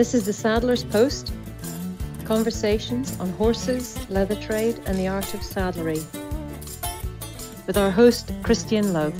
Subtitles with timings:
[0.00, 1.30] This is the Saddler's Post
[2.24, 6.02] conversations on horses, leather trade, and the art of saddlery.
[7.66, 9.12] With our host, Christian Lowe.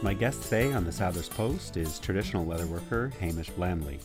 [0.00, 4.02] My guest today on the Saddler's Post is traditional leatherworker Hamish Lamley.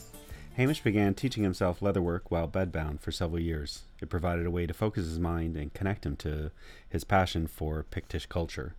[0.57, 3.84] Hamish began teaching himself leatherwork while bedbound for several years.
[4.02, 6.52] It provided a way to focus his mind and connect him to
[6.89, 8.75] his passion for Pictish culture.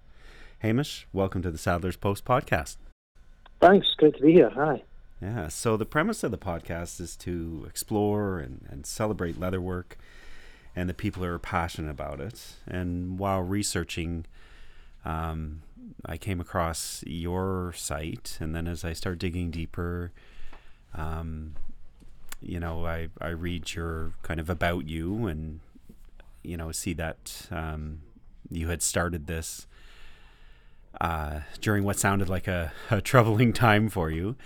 [0.58, 2.76] Hamish, welcome to the Saddler's Post podcast.
[3.62, 4.50] Thanks, great to be here.
[4.50, 4.82] Hi.
[5.20, 9.96] Yeah, so the premise of the podcast is to explore and, and celebrate leatherwork
[10.74, 12.56] and the people who are passionate about it.
[12.66, 14.26] And while researching,
[15.06, 15.62] um,
[16.04, 20.12] I came across your site, and then as I start digging deeper,
[20.94, 21.54] um,
[22.42, 25.60] you know, I, I read your kind of about you and,
[26.42, 28.02] you know, see that um,
[28.50, 29.66] you had started this
[31.00, 34.36] uh, during what sounded like a, a, troubling time for you.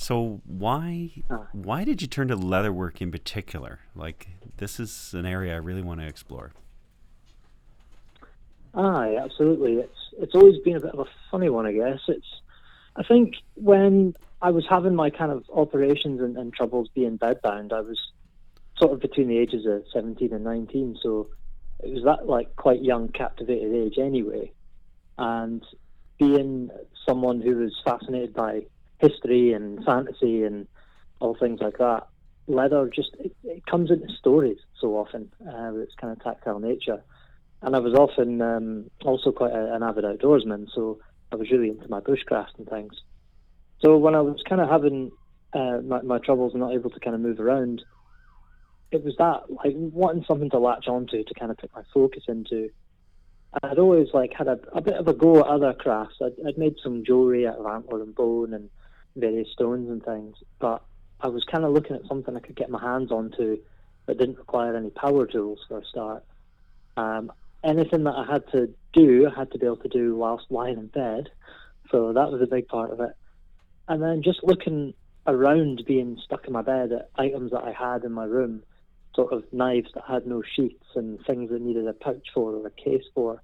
[0.00, 1.10] So why
[1.52, 3.80] why did you turn to leatherwork in particular?
[3.94, 6.52] Like this is an area I really want to explore.
[8.72, 9.74] Ah, Aye, absolutely.
[9.74, 12.00] It's it's always been a bit of a funny one, I guess.
[12.08, 12.40] It's
[12.96, 17.74] I think when I was having my kind of operations and, and troubles being bedbound,
[17.74, 18.00] I was
[18.78, 21.28] sort of between the ages of seventeen and nineteen, so
[21.84, 24.50] it was that like quite young, captivated age anyway.
[25.18, 25.62] And
[26.18, 26.70] being
[27.06, 28.62] someone who was fascinated by
[29.00, 30.66] history and fantasy and
[31.20, 32.06] all things like that,
[32.46, 36.58] leather just it, it comes into stories so often uh, with its kind of tactile
[36.58, 37.02] nature.
[37.62, 40.98] And I was often um, also quite a, an avid outdoorsman, so
[41.30, 42.92] I was really into my bushcraft and things.
[43.80, 45.10] So when I was kind of having
[45.52, 47.82] uh, my, my troubles and not able to kind of move around,
[48.90, 52.24] it was that like wanting something to latch onto to kind of put my focus
[52.28, 52.70] into
[53.62, 56.16] I'd always like had a, a bit of a go at other crafts.
[56.22, 58.70] I'd, I'd made some jewelry out of antler and bone and
[59.16, 60.82] various stones and things, but
[61.20, 63.58] I was kind of looking at something I could get my hands onto
[64.06, 66.24] that didn't require any power tools for a start.
[66.96, 70.50] Um, anything that I had to do, I had to be able to do whilst
[70.50, 71.28] lying in bed,
[71.90, 73.12] so that was a big part of it.
[73.88, 74.94] And then just looking
[75.26, 78.62] around being stuck in my bed at items that I had in my room
[79.14, 82.66] sort of knives that had no sheaths and things that needed a pouch for or
[82.66, 83.42] a case for.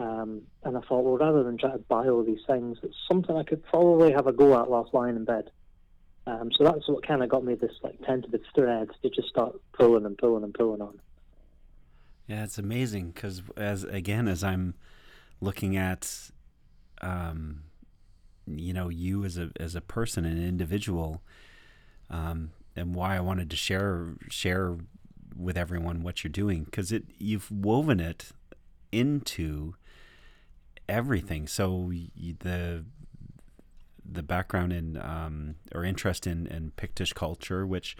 [0.00, 3.36] Um, and I thought, well, rather than try to buy all these things, it's something
[3.36, 5.50] I could probably have a go at whilst lying in bed.
[6.26, 9.60] Um, so that's what kind of got me this like tentative thread to just start
[9.74, 10.98] pulling and pulling and pulling on.
[12.26, 14.74] Yeah, it's amazing because as again as I'm
[15.42, 16.30] looking at,
[17.02, 17.64] um,
[18.46, 21.20] you know, you as a as a person, an individual,
[22.08, 24.78] um, and why I wanted to share share
[25.36, 28.30] with everyone what you're doing because it you've woven it
[28.92, 29.74] into
[30.90, 31.46] everything.
[31.46, 31.92] So
[32.40, 32.84] the
[34.12, 37.96] the background in um, or interest in, in Pictish culture, which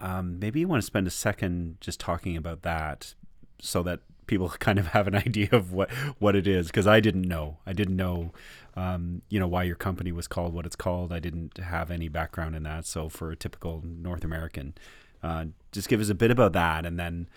[0.00, 3.14] um, maybe you want to spend a second just talking about that,
[3.60, 6.68] so that people kind of have an idea of what what it is.
[6.68, 8.32] Because I didn't know, I didn't know,
[8.76, 11.12] um, you know, why your company was called what it's called.
[11.12, 12.86] I didn't have any background in that.
[12.86, 14.74] So for a typical North American,
[15.22, 17.28] uh, just give us a bit about that, and then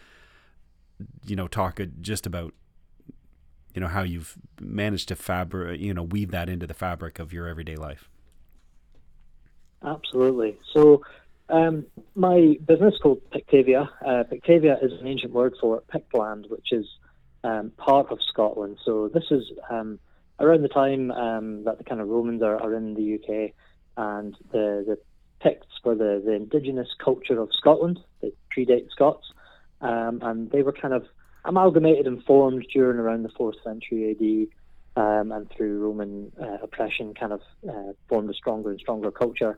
[1.25, 2.53] you know talk just about
[3.73, 7.33] you know how you've managed to fabric you know weave that into the fabric of
[7.33, 8.09] your everyday life.
[9.83, 10.57] Absolutely.
[10.73, 11.03] So.
[11.51, 13.89] Um, my business called Pictavia.
[14.05, 16.85] Uh, Pictavia is an ancient word for Pictland, which is
[17.43, 18.77] um, part of Scotland.
[18.85, 19.99] So this is um,
[20.39, 23.51] around the time um, that the kind of Romans are, are in the UK,
[23.97, 24.97] and the, the
[25.41, 27.99] Picts were the, the indigenous culture of Scotland.
[28.21, 29.25] They predate Scots,
[29.81, 31.05] um, and they were kind of
[31.45, 34.11] amalgamated and formed during around the fourth century
[34.95, 39.11] AD, um, and through Roman uh, oppression, kind of uh, formed a stronger and stronger
[39.11, 39.57] culture,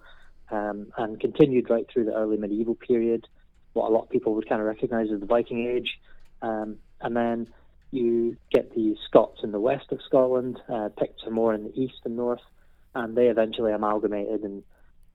[0.52, 3.28] um, and continued right through the early medieval period,
[3.74, 6.00] what a lot of people would kind of recognise as the Viking Age,
[6.42, 7.48] um, and then
[7.92, 11.80] you get the Scots in the west of Scotland, uh, Picts are more in the
[11.80, 12.42] east and north,
[12.96, 14.64] and they eventually amalgamated and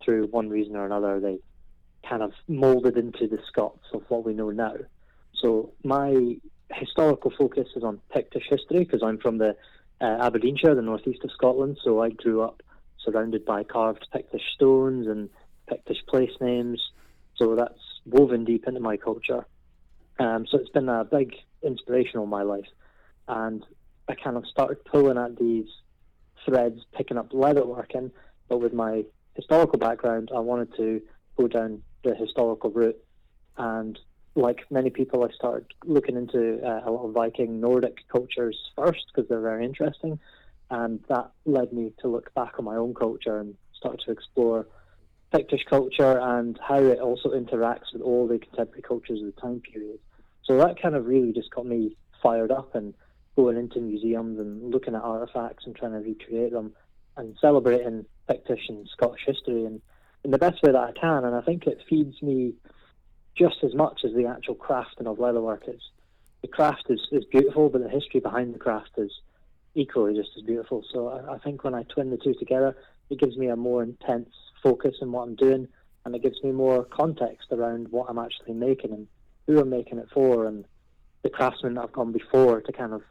[0.04, 1.38] through one reason or another, they
[2.08, 4.74] kind of molded into the Scots of what we know now.
[5.40, 6.36] So my
[6.72, 9.56] historical focus is on Pictish history because I'm from the
[10.00, 11.78] uh, Aberdeenshire, the northeast of Scotland.
[11.82, 12.62] So I grew up
[13.04, 15.30] surrounded by carved Pictish stones and
[15.70, 16.80] Pictish place names.
[17.36, 19.46] So that's woven deep into my culture.
[20.18, 22.66] Um, so it's been a big inspiration in my life.
[23.28, 23.64] And
[24.08, 25.66] I kind of started pulling at these
[26.44, 28.10] threads, picking up leatherworking,
[28.48, 29.04] but with my
[29.34, 31.02] historical background, I wanted to
[31.36, 32.98] go down the historical route.
[33.58, 33.98] And
[34.36, 39.04] like many people, I started looking into uh, a lot of Viking Nordic cultures first
[39.12, 40.18] because they're very interesting.
[40.70, 44.66] And that led me to look back on my own culture and start to explore
[45.32, 49.60] Pictish culture and how it also interacts with all the contemporary cultures of the time
[49.60, 49.98] period.
[50.44, 52.94] So that kind of really just got me fired up and
[53.36, 56.74] going into museums and looking at artifacts and trying to recreate them
[57.16, 59.80] and celebrating Pictish and Scottish history in,
[60.24, 61.24] in the best way that I can.
[61.24, 62.54] And I think it feeds me
[63.36, 65.82] just as much as the actual crafting of leatherwork is.
[66.42, 69.12] The craft is, is beautiful, but the history behind the craft is
[69.74, 70.84] equally just as beautiful.
[70.92, 72.76] So I, I think when I twin the two together,
[73.10, 74.30] it gives me a more intense
[74.62, 75.68] focus in what I'm doing,
[76.04, 79.06] and it gives me more context around what I'm actually making and
[79.46, 80.64] who I'm making it for, and
[81.22, 83.02] the craftsmen that have gone before to kind of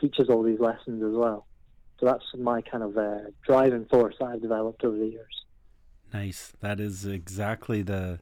[0.00, 1.46] teach us all these lessons as well.
[2.00, 5.44] So that's my kind of uh, driving force that I've developed over the years.
[6.12, 6.52] Nice.
[6.60, 8.18] That is exactly the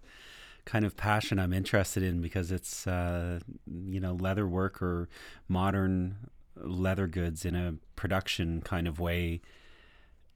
[0.71, 5.09] kind of passion I'm interested in because it's uh, you know leather work or
[5.49, 6.17] modern
[6.57, 9.41] leather goods in a production kind of way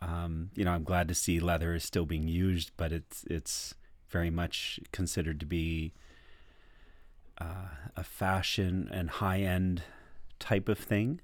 [0.01, 3.75] um, you know, I'm glad to see leather is still being used, but it's it's
[4.09, 5.93] very much considered to be
[7.39, 9.83] uh, a fashion and high end
[10.39, 11.21] type of thing.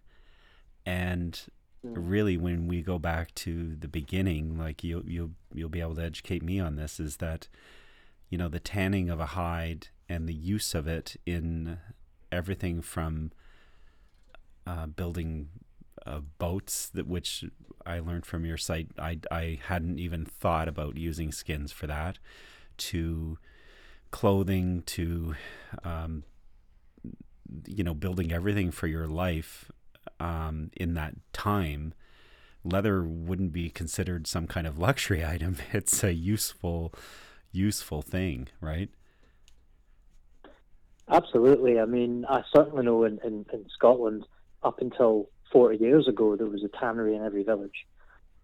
[0.86, 1.40] And
[1.82, 6.04] really, when we go back to the beginning, like you you'll you'll be able to
[6.04, 7.48] educate me on this, is that
[8.30, 11.78] you know the tanning of a hide and the use of it in
[12.32, 13.32] everything from
[14.66, 15.48] uh, building
[16.06, 17.44] uh, boats that which
[17.84, 18.88] I learned from your site.
[18.98, 22.18] I I hadn't even thought about using skins for that.
[22.78, 23.36] To
[24.10, 25.34] clothing, to
[25.84, 26.24] um,
[27.66, 29.70] you know, building everything for your life
[30.18, 31.94] um, in that time.
[32.62, 35.56] Leather wouldn't be considered some kind of luxury item.
[35.72, 36.92] It's a useful,
[37.52, 38.90] useful thing, right?
[41.08, 41.80] Absolutely.
[41.80, 44.24] I mean, I certainly know in, in, in Scotland,
[44.62, 47.86] up until 40 years ago, there was a tannery in every village.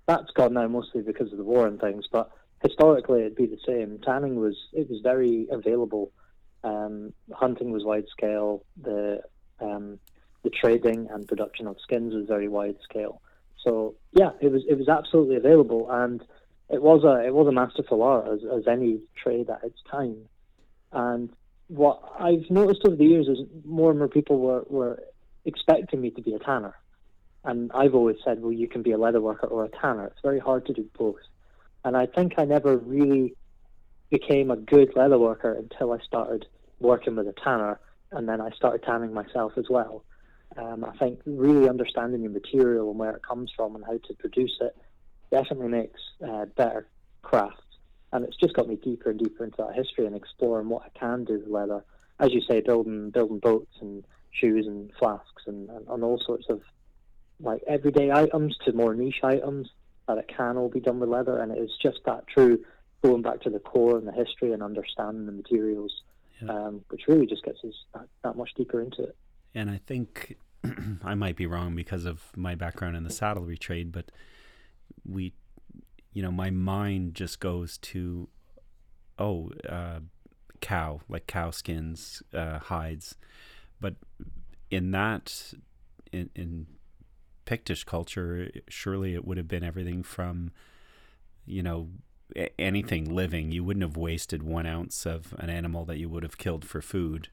[0.06, 2.30] That's gone now mostly because of the war and things, but
[2.62, 3.98] historically it'd be the same.
[4.04, 6.12] Tanning was it was very available.
[6.64, 8.64] Um, hunting was wide scale.
[8.80, 9.20] The
[9.60, 9.98] um,
[10.42, 13.20] the trading and production of skins was very wide scale.
[13.64, 16.22] So yeah, it was it was absolutely available, and
[16.68, 20.16] it was a it was a masterful art as, as any trade at its time.
[20.92, 21.30] And
[21.68, 25.02] what I've noticed over the years is more and more people were, were
[25.44, 26.74] expecting me to be a tanner.
[27.44, 30.06] And I've always said, well, you can be a leather worker or a tanner.
[30.06, 31.20] It's very hard to do both.
[31.84, 33.34] And I think I never really
[34.10, 36.46] became a good leather worker until I started
[36.80, 37.78] working with a tanner,
[38.12, 40.04] and then I started tanning myself as well.
[40.56, 44.14] Um, I think really understanding the material and where it comes from and how to
[44.14, 44.76] produce it
[45.36, 46.86] definitely makes uh, better
[47.22, 47.62] crafts.
[48.12, 50.98] And it's just got me deeper and deeper into that history and exploring what I
[50.98, 51.84] can do with leather.
[52.18, 56.46] As you say, building building boats and shoes and flasks and, and, and all sorts
[56.48, 56.62] of
[57.40, 59.68] like everyday items to more niche items
[60.08, 62.64] that it can all be done with leather, and it is just that true
[63.02, 66.02] going back to the core and the history and understanding the materials,
[66.40, 66.48] yeah.
[66.50, 69.16] um, which really just gets us that, that much deeper into it.
[69.54, 70.36] And I think
[71.04, 74.10] I might be wrong because of my background in the saddlery trade, but
[75.04, 75.32] we,
[76.12, 78.28] you know, my mind just goes to,
[79.18, 80.00] oh, uh,
[80.60, 83.16] cow, like cow skins, uh, hides,
[83.80, 83.94] but
[84.70, 85.54] in that,
[86.12, 86.66] in, in
[87.44, 90.50] Pictish culture, surely it would have been everything from,
[91.44, 91.90] you know,
[92.58, 93.52] anything living.
[93.52, 96.82] You wouldn't have wasted one ounce of an animal that you would have killed for
[96.82, 97.28] food.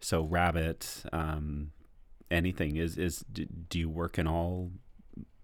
[0.00, 1.72] So rabbit, um,
[2.30, 3.24] anything is is.
[3.32, 4.70] Do you work in all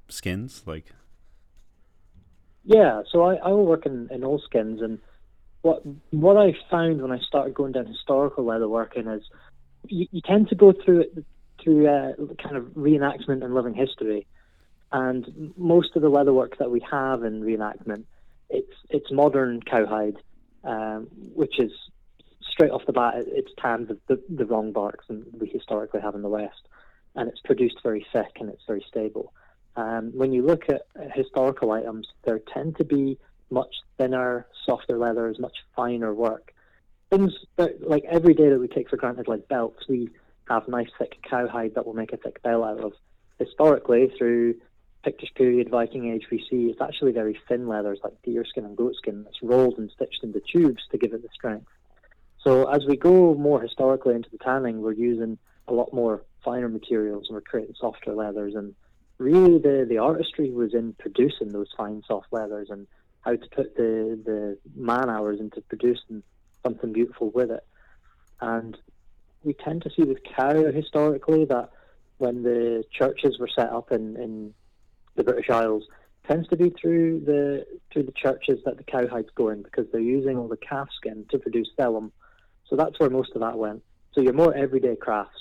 [0.09, 0.92] skins like?
[2.68, 4.98] Yeah, so I, I work in, in all skins, and
[5.62, 9.22] what what I found when I started going down historical leather working is
[9.87, 11.06] you, you tend to go through
[11.64, 14.26] through uh, kind of reenactment and living history.
[14.92, 18.04] And most of the leather work that we have in reenactment,
[18.50, 20.18] it's it's modern cowhide,
[20.62, 21.72] um, which is
[22.52, 26.14] straight off the bat it's tanned the, the, the wrong barks than we historically have
[26.14, 26.68] in the West,
[27.14, 29.32] and it's produced very thick and it's very stable.
[29.78, 30.82] Um, when you look at
[31.14, 33.16] historical items, there tend to be
[33.49, 36.52] much thinner, softer leathers, much finer work.
[37.11, 40.11] Things that, like every day that we take for granted, like belts, we
[40.49, 42.92] have nice thick cowhide that will make a thick belt out of.
[43.38, 44.56] Historically, through
[45.04, 49.23] Pictish period, Viking Age, we see it's actually very thin leathers like deerskin and goatskin
[49.23, 51.70] that's rolled and stitched into tubes to give it the strength.
[52.42, 56.68] So as we go more historically into the tanning, we're using a lot more finer
[56.68, 58.56] materials and we're creating softer leathers.
[58.56, 58.75] And
[59.18, 62.87] really, the the artistry was in producing those fine soft leathers and
[63.20, 66.22] how to put the the man hours into producing
[66.64, 67.64] something beautiful with it.
[68.40, 68.76] And
[69.42, 71.70] we tend to see with cow historically that
[72.18, 74.54] when the churches were set up in, in
[75.14, 75.84] the British Isles,
[76.28, 80.00] tends to be through the through the churches that the cowhides go in because they're
[80.00, 82.12] using all the calf skin to produce vellum.
[82.68, 83.82] So that's where most of that went.
[84.12, 85.40] So your more everyday crafts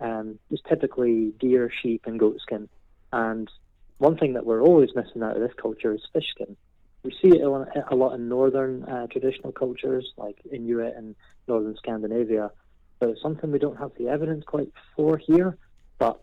[0.00, 2.68] um, is typically deer, sheep, and goat skin.
[3.12, 3.50] And
[3.98, 6.56] one thing that we're always missing out of this culture is fish skin.
[7.02, 11.14] We see it a lot in northern uh, traditional cultures like Inuit and
[11.46, 12.50] northern Scandinavia,
[12.98, 15.56] but it's something we don't have the evidence quite for here.
[15.98, 16.20] But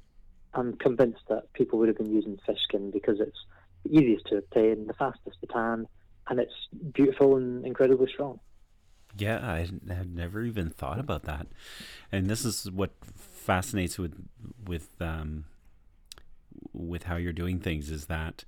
[0.53, 3.37] I'm convinced that people would have been using fish skin because it's
[3.85, 5.87] the easiest to obtain, the fastest to tan,
[6.27, 6.53] and it's
[6.93, 8.39] beautiful and incredibly strong.
[9.17, 11.47] Yeah, I had never even thought about that,
[12.11, 14.15] and this is what fascinates with
[14.65, 15.45] with um,
[16.71, 18.45] with how you're doing things is that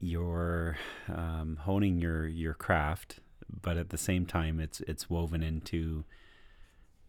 [0.00, 0.76] you're
[1.08, 3.20] um, honing your your craft,
[3.62, 6.04] but at the same time, it's it's woven into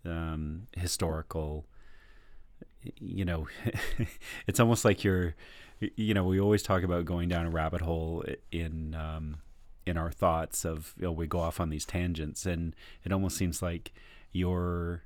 [0.06, 1.66] um, historical.
[3.00, 3.48] You know,
[4.48, 5.36] it's almost like you're.
[5.96, 9.38] You know, we always talk about going down a rabbit hole in um,
[9.86, 13.38] in our thoughts of you know we go off on these tangents, and it almost
[13.38, 13.94] seems like
[14.32, 15.04] you're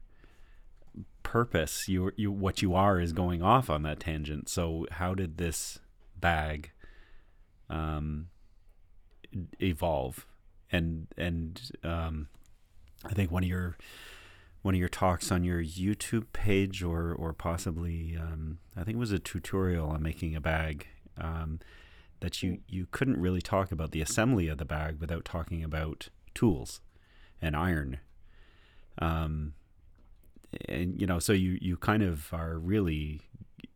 [1.23, 4.49] purpose you you what you are is going off on that tangent.
[4.49, 5.79] So how did this
[6.19, 6.71] bag
[7.69, 8.27] um
[9.59, 10.25] evolve?
[10.71, 12.27] And and um
[13.05, 13.77] i think one of your
[14.63, 18.99] one of your talks on your youtube page or or possibly um i think it
[18.99, 20.87] was a tutorial on making a bag
[21.19, 21.59] um
[22.23, 26.07] that you you couldn't really talk about the assembly of the bag without talking about
[26.33, 26.79] tools
[27.41, 27.99] and iron.
[28.97, 29.55] Um
[30.67, 33.21] and you know, so you you kind of are really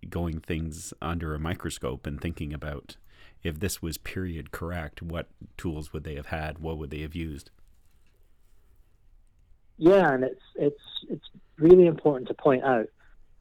[0.10, 2.96] going things under a microscope and thinking about
[3.44, 6.60] if this was period correct, what tools would they have had?
[6.60, 7.52] What would they have used?
[9.78, 12.88] Yeah, and it's it's it's really important to point out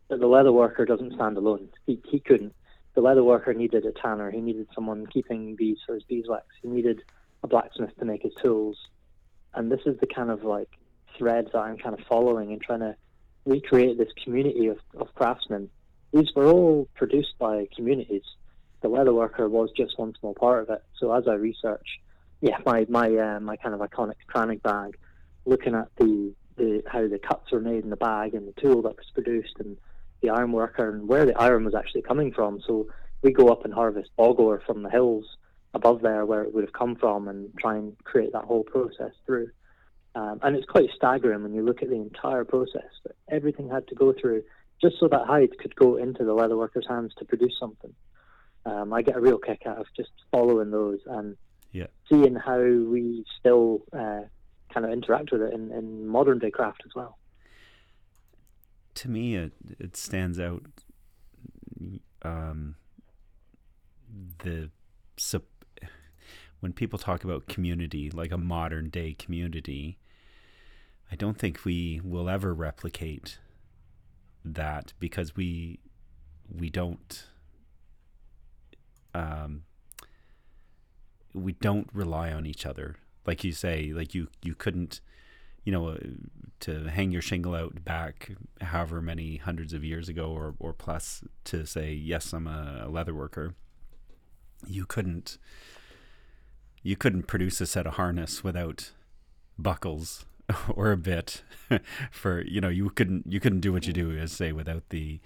[0.09, 1.69] that the leather worker doesn't stand alone.
[1.87, 2.55] He he couldn't.
[2.95, 4.31] The leather worker needed a tanner.
[4.31, 6.47] He needed someone keeping bees for his beeswax.
[6.63, 7.03] He needed
[7.43, 8.79] a blacksmith to make his tools.
[9.55, 10.71] And this is the kind of like
[11.19, 12.97] thread that I'm kind of following and trying to
[13.47, 15.71] recreate this community of, of craftsmen.
[16.13, 18.25] These were all produced by communities.
[18.83, 20.83] The leather worker was just one small part of it.
[20.99, 22.01] So as I research,
[22.41, 24.99] yeah, my my uh, my kind of iconic Kranich bag,
[25.47, 28.83] looking at the, the how the cuts were made in the bag and the tool
[28.83, 29.77] that was produced and
[30.21, 32.61] the iron worker and where the iron was actually coming from.
[32.67, 32.89] So
[33.23, 35.25] we go up and harvest bog ore from the hills
[35.75, 39.13] above there where it would have come from and try and create that whole process
[39.27, 39.51] through.
[40.17, 43.87] Um, and it's quite staggering when you look at the entire process that everything had
[43.89, 44.43] to go through
[44.81, 47.93] just so that hide could go into the leatherworker's hands to produce something.
[48.65, 51.37] Um, I get a real kick out of just following those and
[51.71, 51.89] yeah.
[52.09, 54.23] seeing how we still uh,
[54.73, 57.19] kind of interact with it in, in modern day craft as well.
[58.95, 60.63] To me, it, it stands out
[62.23, 62.77] um,
[64.39, 64.71] the
[66.61, 69.99] when people talk about community, like a modern day community,
[71.11, 73.39] I don't think we will ever replicate
[74.45, 75.79] that because we
[76.49, 77.27] we don't
[79.15, 79.63] um,
[81.33, 82.97] we don't rely on each other.
[83.27, 85.01] Like you say like you you couldn't
[85.65, 85.99] you know
[86.61, 91.23] to hang your shingle out back however many hundreds of years ago or or plus
[91.45, 93.55] to say yes I'm a, a leather worker
[94.67, 95.39] you couldn't
[96.83, 98.93] you couldn't produce a set of harness without
[99.59, 100.25] buckles
[100.75, 101.43] or a bit
[102.11, 105.21] for you know you couldn't you couldn't do what you do as say without the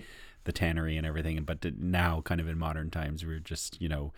[0.45, 4.13] the tannery and everything but now kind of in modern times we're just you know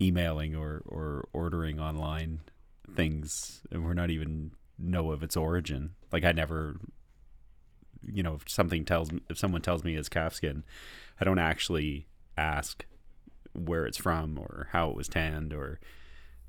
[0.00, 2.40] emailing or or ordering online
[2.94, 5.90] things and we're not even know of its origin.
[6.10, 6.76] Like i never
[8.04, 10.64] you know if something tells me if someone tells me it's calfskin
[11.20, 12.84] i don't actually ask
[13.52, 15.78] where it's from or how it was tanned or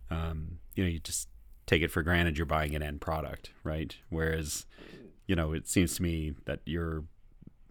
[0.09, 1.27] um, you know you just
[1.65, 3.95] take it for granted you're buying an end product, right?
[4.09, 4.65] Whereas,
[5.27, 7.03] you know, it seems to me that your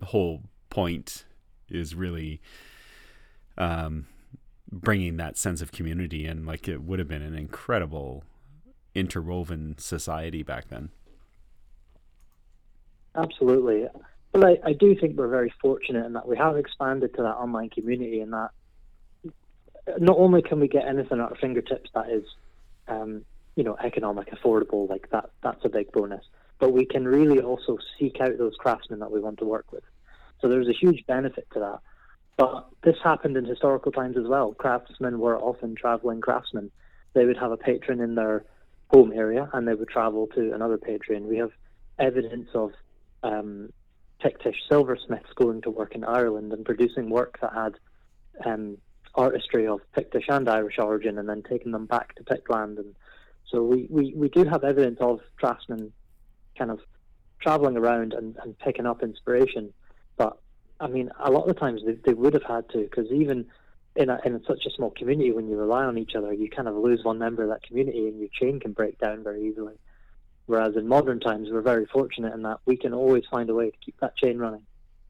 [0.03, 1.25] whole point
[1.69, 2.41] is really
[3.59, 4.07] um,
[4.71, 8.25] bringing that sense of community and like it would have been an incredible
[8.95, 10.91] interwoven society back then.
[13.15, 13.87] Absolutely.
[14.33, 17.37] But I, I do think we're very fortunate in that we have expanded to that
[17.37, 18.51] online community and that
[19.99, 22.25] not only can we get anything at our fingertips that is
[22.89, 23.25] um,
[23.57, 26.25] you know, economic, affordable, like that, that's a big bonus.
[26.59, 29.85] But we can really also seek out those craftsmen that we want to work with.
[30.41, 31.79] So there's a huge benefit to that.
[32.37, 34.53] But this happened in historical times as well.
[34.55, 36.71] Craftsmen were often traveling craftsmen.
[37.15, 38.45] They would have a patron in their
[38.89, 41.29] home area and they would travel to another patron.
[41.29, 41.53] We have
[41.99, 42.73] evidence of
[43.23, 43.73] um,
[44.23, 47.75] Pictish silversmiths going to work in Ireland and producing work that had
[48.45, 48.79] um,
[49.15, 52.79] artistry of Pictish and Irish origin, and then taking them back to Pictland.
[52.79, 52.95] And
[53.53, 55.93] so we, we, we do have evidence of craftsmen
[56.59, 56.81] kind of
[57.39, 59.73] traveling around and, and picking up inspiration.
[60.17, 60.39] But
[60.81, 63.47] I mean, a lot of the times they, they would have had to, because even
[63.95, 66.67] in, a, in such a small community, when you rely on each other, you kind
[66.67, 69.75] of lose one member of that community and your chain can break down very easily.
[70.47, 73.71] Whereas in modern times, we're very fortunate in that we can always find a way
[73.71, 74.67] to keep that chain running.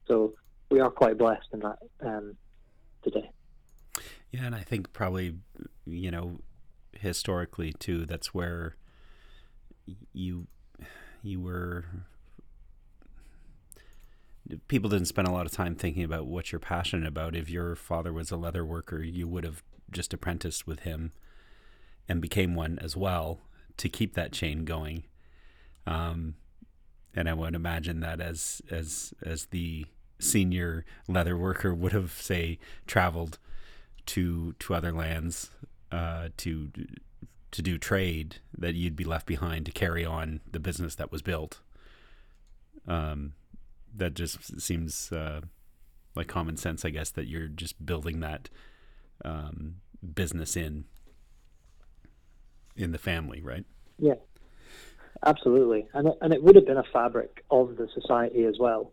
[0.07, 0.33] So
[0.69, 2.35] we are quite blessed in that um,
[3.03, 3.31] today.
[4.31, 5.35] Yeah, and I think probably,
[5.85, 6.39] you know,
[6.99, 8.75] historically too, that's where
[10.13, 10.47] you
[11.21, 11.85] you were
[14.67, 17.35] people didn't spend a lot of time thinking about what you're passionate about.
[17.35, 21.11] If your father was a leather worker, you would have just apprenticed with him
[22.09, 23.41] and became one as well
[23.77, 25.03] to keep that chain going.
[25.87, 26.35] Um,
[27.15, 29.85] and I would imagine that as as as the
[30.19, 33.37] senior leather worker would have say traveled
[34.05, 35.51] to to other lands
[35.93, 36.71] uh, to
[37.51, 41.21] to do trade, that you'd be left behind to carry on the business that was
[41.21, 41.59] built.
[42.87, 43.33] Um,
[43.95, 45.41] that just seems uh,
[46.15, 48.49] like common sense, I guess, that you're just building that
[49.23, 49.75] um,
[50.15, 50.85] business in
[52.75, 53.65] in the family, right?
[53.99, 54.15] Yeah,
[55.23, 58.91] absolutely, and and it would have been a fabric of the society as well.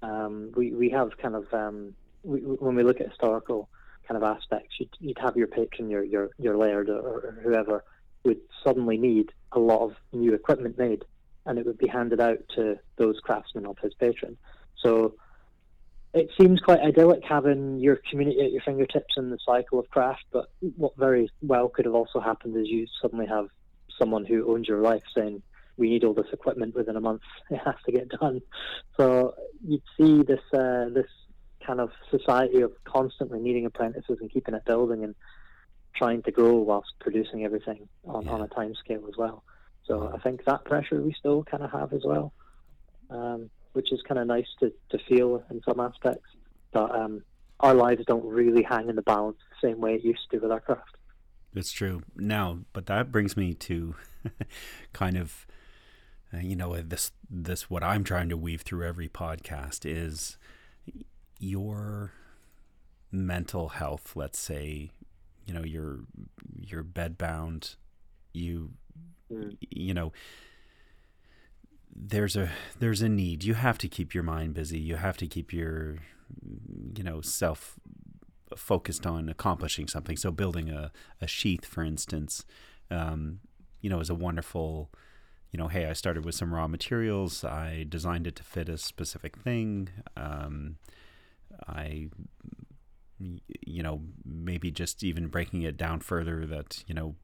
[0.00, 3.68] Um, we we have kind of um, we, when we look at historical
[4.08, 7.84] kind of aspects, you'd, you'd have your patron, your your your laird, or, or whoever
[8.24, 11.04] would suddenly need a lot of new equipment made
[11.48, 14.36] and it would be handed out to those craftsmen of his patron.
[14.82, 15.14] So
[16.12, 20.24] it seems quite idyllic having your community at your fingertips in the cycle of craft,
[20.30, 23.48] but what very well could have also happened is you suddenly have
[23.98, 25.42] someone who owns your life saying,
[25.78, 27.22] we need all this equipment within a month.
[27.50, 28.42] It has to get done.
[28.98, 29.34] So
[29.66, 31.08] you'd see this uh, this
[31.68, 35.14] kind of society of constantly needing apprentices and keeping it building and
[35.94, 38.30] trying to grow whilst producing everything on, yeah.
[38.30, 39.44] on a time scale as well.
[39.86, 42.32] So I think that pressure we still kind of have as well,
[43.10, 46.28] um, which is kind of nice to, to feel in some aspects.
[46.72, 47.22] But um,
[47.60, 50.50] our lives don't really hang in the balance the same way it used to with
[50.50, 50.96] our craft.
[51.54, 52.02] It's true.
[52.16, 53.94] Now, but that brings me to
[54.94, 55.46] kind of,
[56.32, 60.38] uh, you know, this this what I'm trying to weave through every podcast is
[61.38, 62.12] your
[63.10, 64.14] mental health.
[64.14, 64.90] Let's say,
[65.46, 66.00] you know, you're
[66.60, 67.76] you're bedbound.
[68.32, 68.72] You
[69.32, 69.56] mm.
[69.60, 70.12] you know
[71.94, 75.26] there's a there's a need you have to keep your mind busy you have to
[75.26, 75.96] keep your
[76.96, 77.74] you know self
[78.56, 82.44] focused on accomplishing something so building a, a sheath for instance
[82.90, 83.40] um,
[83.80, 84.90] you know is a wonderful
[85.50, 88.78] you know hey i started with some raw materials i designed it to fit a
[88.78, 90.76] specific thing um,
[91.66, 92.08] i
[93.18, 97.16] you know maybe just even breaking it down further that you know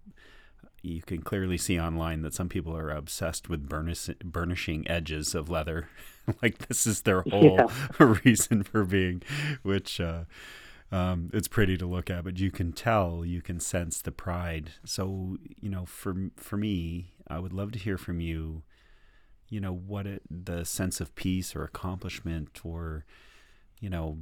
[0.84, 5.48] you can clearly see online that some people are obsessed with burnish, burnishing edges of
[5.48, 5.88] leather.
[6.42, 7.68] like this is their whole yeah.
[8.24, 9.22] reason for being,
[9.62, 10.24] which uh,
[10.92, 12.24] um, it's pretty to look at.
[12.24, 14.72] But you can tell, you can sense the pride.
[14.84, 18.62] So you know, for for me, I would love to hear from you.
[19.48, 23.04] You know what it, the sense of peace or accomplishment or
[23.84, 24.16] you know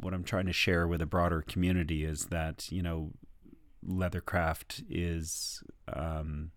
[0.00, 3.12] what I'm trying to share with a broader community is that you know
[3.86, 5.62] leathercraft is,
[5.92, 6.52] um,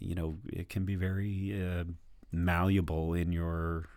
[0.00, 1.84] you know, it can be very uh,
[2.32, 3.88] malleable in your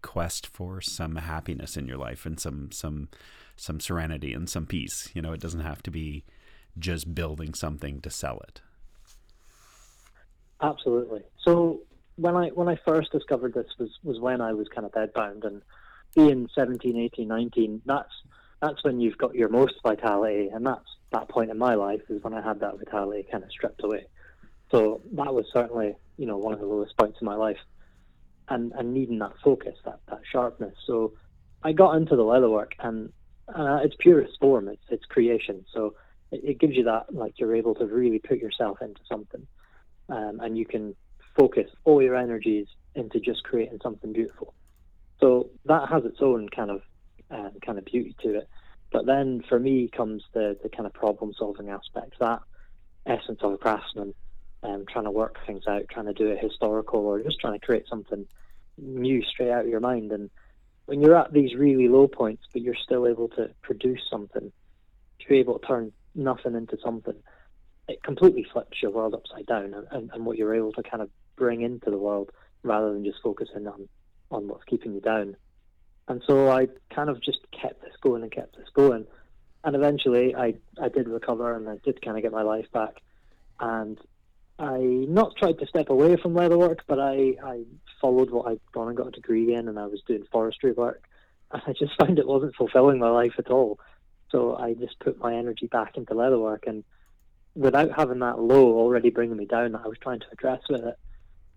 [0.00, 3.08] quest for some happiness in your life and some some
[3.56, 5.10] some serenity and some peace.
[5.12, 6.24] You know, it doesn't have to be
[6.78, 8.60] just building something to sell it.
[10.60, 11.22] Absolutely.
[11.44, 11.80] So
[12.14, 15.44] when I when I first discovered this was was when I was kind of bedbound
[15.44, 15.62] and
[16.14, 18.12] being 17, 18, 19, that's
[18.60, 22.22] that's when you've got your most vitality and that's that point in my life is
[22.22, 24.06] when I had that vitality kind of stripped away.
[24.70, 27.58] So that was certainly, you know, one of the lowest points in my life,
[28.48, 30.74] and and needing that focus, that that sharpness.
[30.86, 31.14] So
[31.62, 33.12] I got into the leatherwork, and
[33.48, 35.64] uh, its purest form, it's it's creation.
[35.72, 35.94] So
[36.32, 39.46] it, it, gives you that like you're able to really put yourself into something,
[40.08, 40.96] um, and you can
[41.38, 44.54] focus all your energies into just creating something beautiful.
[45.24, 46.82] So that has its own kind of
[47.30, 48.48] um, kind of beauty to it.
[48.92, 52.40] But then for me comes the, the kind of problem solving aspect, that
[53.06, 54.12] essence of a craftsman,
[54.62, 57.64] um, trying to work things out, trying to do it historical, or just trying to
[57.64, 58.26] create something
[58.76, 60.12] new straight out of your mind.
[60.12, 60.28] And
[60.84, 64.52] when you're at these really low points, but you're still able to produce something,
[65.20, 67.16] you're able to turn nothing into something,
[67.88, 71.02] it completely flips your world upside down and, and, and what you're able to kind
[71.02, 72.30] of bring into the world
[72.62, 73.88] rather than just focusing on,
[74.30, 75.36] on what's keeping you down.
[76.08, 79.06] And so I kind of just kept this going and kept this going.
[79.64, 83.02] and eventually I I did recover and I did kind of get my life back,
[83.60, 83.98] and
[84.58, 87.64] I not tried to step away from leatherwork, but I I
[88.00, 91.04] followed what I'd gone and got a degree in, and I was doing forestry work,
[91.50, 93.80] and I just found it wasn't fulfilling my life at all.
[94.30, 96.84] So I just put my energy back into leatherwork, and
[97.54, 100.84] without having that low already bringing me down that I was trying to address with
[100.84, 100.98] it,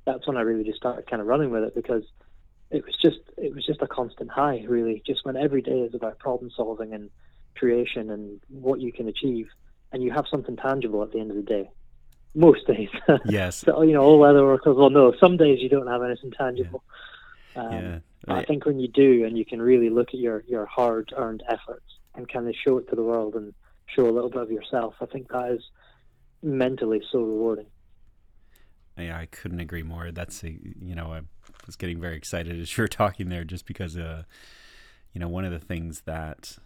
[0.05, 2.03] that's when I really just started kind of running with it because
[2.69, 5.93] it was just it was just a constant high really just when every day is
[5.93, 7.09] about problem solving and
[7.55, 9.47] creation and what you can achieve
[9.91, 11.69] and you have something tangible at the end of the day
[12.35, 12.89] most days
[13.25, 16.31] yes so you know all leather workers will know some days you don't have anything
[16.31, 16.83] tangible
[17.55, 17.61] yeah.
[17.61, 17.99] Um, yeah.
[18.27, 21.43] I think when you do and you can really look at your your hard earned
[21.49, 23.53] efforts and kind of show it to the world and
[23.87, 25.63] show a little bit of yourself I think that is
[26.43, 27.67] mentally so rewarding
[28.97, 30.11] yeah, I couldn't agree more.
[30.11, 31.21] That's a, you know, I
[31.65, 34.23] was getting very excited as you were talking there, just because, uh,
[35.13, 36.57] you know, one of the things that,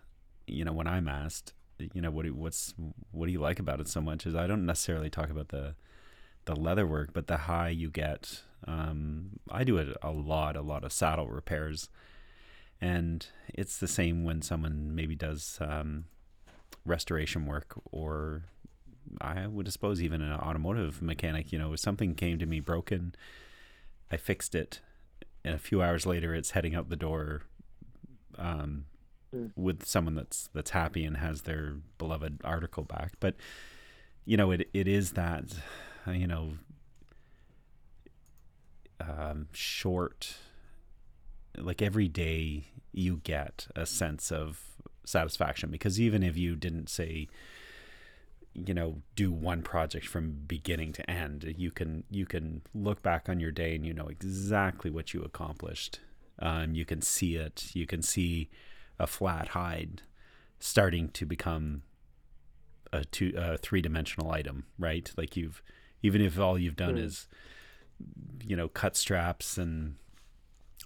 [0.47, 1.53] you know, when I'm asked,
[1.93, 2.73] you know, what do, what's
[3.11, 5.75] what do you like about it so much is I don't necessarily talk about the
[6.45, 8.41] the leather work, but the high you get.
[8.67, 11.89] Um, I do it a lot, a lot of saddle repairs,
[12.79, 16.05] and it's the same when someone maybe does um,
[16.85, 18.43] restoration work or
[19.19, 23.15] I would suppose even an automotive mechanic, you know, if something came to me broken,
[24.11, 24.81] I fixed it,
[25.43, 27.43] and a few hours later, it's heading out the door,
[28.37, 28.85] um,
[29.35, 29.51] mm.
[29.55, 33.13] with someone that's that's happy and has their beloved article back.
[33.19, 33.35] But
[34.25, 35.45] you know, it it is that,
[36.07, 36.53] you know,
[38.99, 40.35] um, short,
[41.57, 44.59] like every day you get a sense of
[45.05, 47.27] satisfaction because even if you didn't say
[48.53, 51.53] you know do one project from beginning to end.
[51.57, 55.21] You can you can look back on your day and you know exactly what you
[55.23, 55.99] accomplished
[56.41, 57.69] um, you can see it.
[57.73, 58.49] You can see
[58.99, 60.01] a flat hide
[60.59, 61.83] starting to become
[62.91, 65.11] a two a three-dimensional item right?
[65.15, 65.61] Like you've
[66.01, 67.03] even if all you've done mm.
[67.03, 67.27] is
[68.43, 69.95] you know cut straps and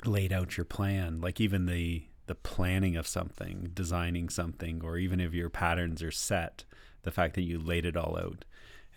[0.03, 5.21] laid out your plan like even the the planning of something designing something or even
[5.21, 6.65] if your patterns are set
[7.05, 8.43] the fact that you laid it all out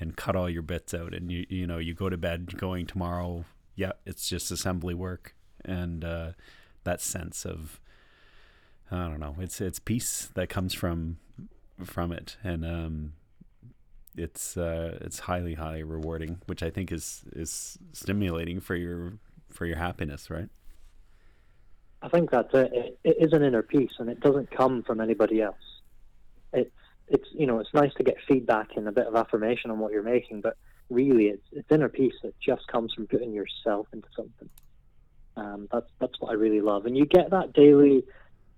[0.00, 2.86] and cut all your bits out and you you know you go to bed going
[2.86, 3.44] tomorrow
[3.76, 6.30] yeah it's just assembly work and uh,
[6.84, 7.80] that sense of
[8.90, 11.18] I don't know it's it's peace that comes from
[11.84, 13.12] from it and um,
[14.16, 19.12] it's uh, it's highly highly rewarding which I think is is stimulating for your
[19.50, 20.48] for your happiness right
[22.00, 22.70] I think that's it.
[22.72, 22.98] it.
[23.04, 25.56] It is an inner peace and it doesn't come from anybody else
[26.54, 26.70] it's
[27.10, 29.92] it's you know it's nice to get feedback and a bit of affirmation on what
[29.92, 30.56] you're making, but
[30.90, 34.48] really it's it's inner peace that just comes from putting yourself into something.
[35.36, 38.04] Um, that's that's what I really love, and you get that daily,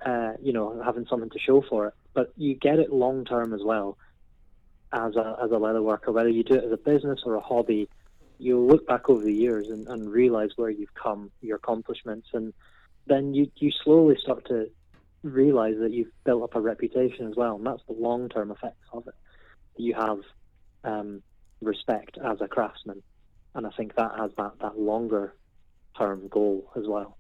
[0.05, 3.53] uh, you know, having something to show for it, but you get it long term
[3.53, 3.99] as well.
[4.93, 7.41] As a as a leather worker, whether you do it as a business or a
[7.41, 7.89] hobby,
[8.39, 12.53] you'll look back over the years and, and realize where you've come, your accomplishments, and
[13.07, 14.69] then you you slowly start to
[15.23, 18.87] realize that you've built up a reputation as well, and that's the long term effects
[18.93, 19.15] of it.
[19.77, 20.19] You have
[20.85, 21.23] um,
[21.61, 23.03] respect as a craftsman,
[23.55, 25.35] and I think that has that, that longer
[25.99, 27.17] term goal as well.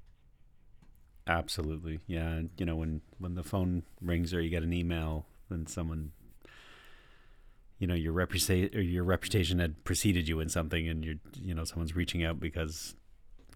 [1.26, 2.40] Absolutely, yeah.
[2.56, 6.12] You know, when when the phone rings or you get an email, then someone,
[7.78, 11.64] you know, your reputation your reputation had preceded you in something, and you're, you know,
[11.64, 12.94] someone's reaching out because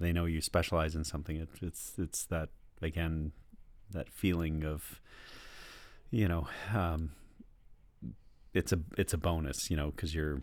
[0.00, 1.36] they know you specialize in something.
[1.36, 2.50] It, it's it's that
[2.82, 3.32] again
[3.90, 5.00] that feeling of
[6.10, 7.10] you know um,
[8.52, 10.40] it's a it's a bonus you know because you're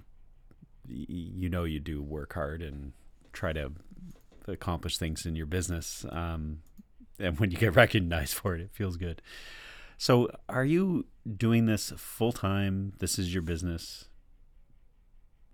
[0.87, 2.93] you know you do work hard and
[3.33, 3.71] try to
[4.47, 6.59] accomplish things in your business um,
[7.19, 9.21] and when you get recognized for it it feels good.
[9.97, 11.05] So are you
[11.37, 14.05] doing this full time this is your business.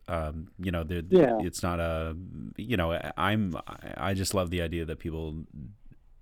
[0.10, 1.38] Um, you know, yeah.
[1.42, 2.16] it's not a,
[2.56, 3.58] you know, I'm,
[3.98, 5.44] I just love the idea that people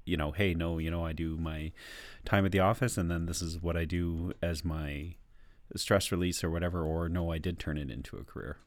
[0.06, 1.72] you know, hey, no, you know, I do my
[2.24, 5.16] time at the office and then this is what I do as my
[5.76, 8.58] stress release or whatever, or no, I did turn it into a career?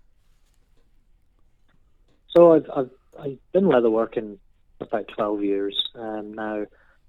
[2.36, 4.38] So I've, I've, I've been leatherworking
[4.80, 6.66] about 12 years um, now.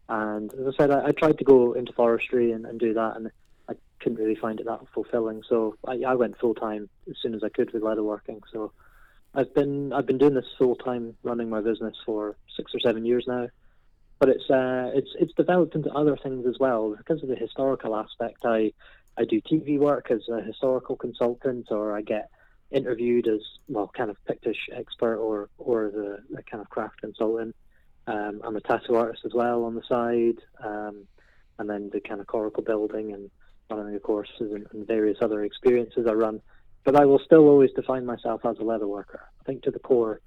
[0.08, 3.16] And as I said, I, I, tried to go into forestry and, and do that,
[3.16, 3.30] and
[3.68, 5.44] I couldn't really find it that fulfilling.
[5.48, 8.42] So I, I went full time as soon as I could with leatherworking.
[8.52, 8.72] So
[9.36, 13.06] I've been I've been doing this full time, running my business for six or seven
[13.06, 13.50] years now
[14.20, 17.96] but it's uh, it's it's developed into other things as well because of the historical
[17.96, 18.40] aspect.
[18.44, 18.74] I
[19.18, 22.30] I do TV work as a historical consultant, or I get
[22.72, 27.56] interviewed as well, kind of Pictish expert, or or the, kind of craft consultant.
[28.08, 31.08] Um, I'm a tattoo artist as well on the side, um,
[31.58, 33.32] and then the kind of coracle building and
[33.70, 36.42] running the courses and, and various other experiences I run.
[36.84, 39.22] But I will still always define myself as a leather worker.
[39.40, 40.22] I think to the core,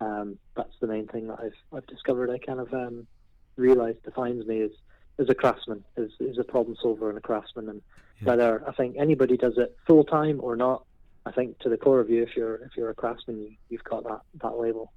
[0.00, 2.30] um, that's the main thing that I've I've discovered.
[2.30, 3.06] I kind of um,
[3.56, 4.70] realised defines me as
[5.18, 7.68] as a craftsman, as, as a problem solver and a craftsman.
[7.68, 7.82] And
[8.20, 8.28] yeah.
[8.28, 10.84] whether I think anybody does it full time or not,
[11.26, 13.84] I think to the core of you, if you're if you're a craftsman, you, you've
[13.84, 14.92] got that that label.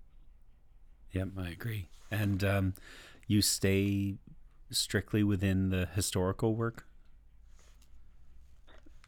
[1.11, 1.89] Yep, I agree.
[2.11, 2.73] And um,
[3.27, 4.15] you stay
[4.69, 6.85] strictly within the historical work.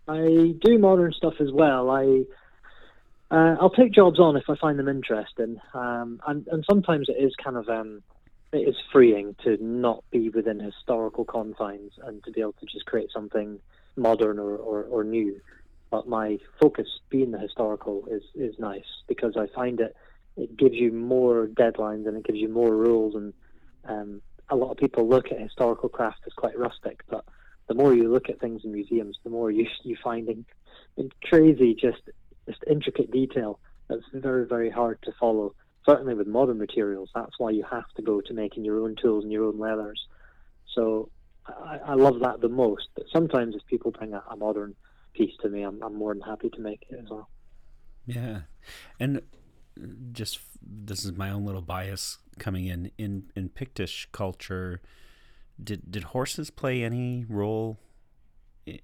[0.07, 1.89] I do modern stuff as well.
[1.89, 2.23] I
[3.31, 7.21] uh, I'll take jobs on if I find them interesting, um, and and sometimes it
[7.21, 8.01] is kind of um,
[8.51, 12.85] it is freeing to not be within historical confines and to be able to just
[12.85, 13.59] create something
[13.95, 15.39] modern or, or, or new.
[15.91, 19.95] But my focus being the historical is, is nice because I find it
[20.37, 23.33] it gives you more deadlines and it gives you more rules and
[23.85, 27.25] um, a lot of people look at historical craft as quite rustic, but
[27.67, 30.45] the more you look at things in museums, the more you you find in,
[30.97, 32.01] in crazy, just
[32.47, 33.59] just intricate detail
[33.89, 35.53] that's very very hard to follow
[35.89, 39.23] certainly with modern materials, that's why you have to go to making your own tools
[39.23, 40.07] and your own leathers.
[40.75, 41.09] So
[41.47, 42.87] I, I love that the most.
[42.95, 44.75] But sometimes if people bring a, a modern
[45.13, 47.29] piece to me, I'm, I'm more than happy to make it as well.
[48.05, 48.41] Yeah,
[48.99, 49.21] and
[50.11, 54.81] just this is my own little bias coming in in in Pictish culture.
[55.61, 57.79] Did did horses play any role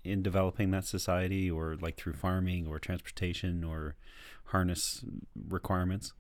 [0.04, 3.96] in developing that society, or like through farming or transportation or
[4.46, 5.04] harness
[5.48, 6.14] requirements?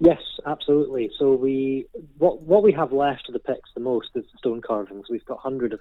[0.00, 1.10] Yes, absolutely.
[1.18, 1.86] So we
[2.18, 5.06] what what we have left of the Picts the most is the stone carvings.
[5.10, 5.80] We've got hundreds of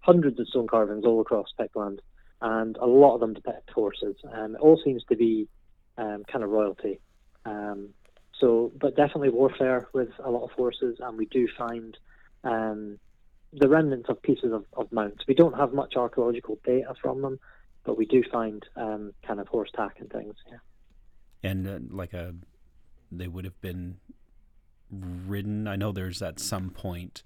[0.00, 1.98] hundreds of stone carvings all across Pictland,
[2.40, 4.16] and a lot of them depict horses.
[4.22, 5.48] And it all seems to be
[5.98, 7.00] um, kind of royalty.
[7.44, 7.90] Um,
[8.40, 11.96] so, but definitely warfare with a lot of horses, and we do find
[12.44, 12.98] um,
[13.52, 15.24] the remnants of pieces of, of, mounts.
[15.26, 17.40] We don't have much archaeological data from them,
[17.84, 20.34] but we do find um, kind of horse tack and things.
[20.50, 21.50] Yeah.
[21.50, 22.34] And uh, like a
[23.10, 23.98] they would have been
[24.90, 25.66] ridden.
[25.66, 27.22] I know there's at some point,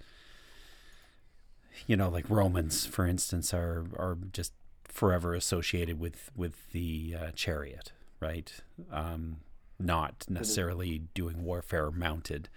[1.86, 4.52] you know, like Romans, for instance, are are just
[4.84, 8.52] forever associated with with the uh, chariot, right?
[8.92, 9.38] Um,
[9.78, 12.48] not necessarily doing warfare mounted,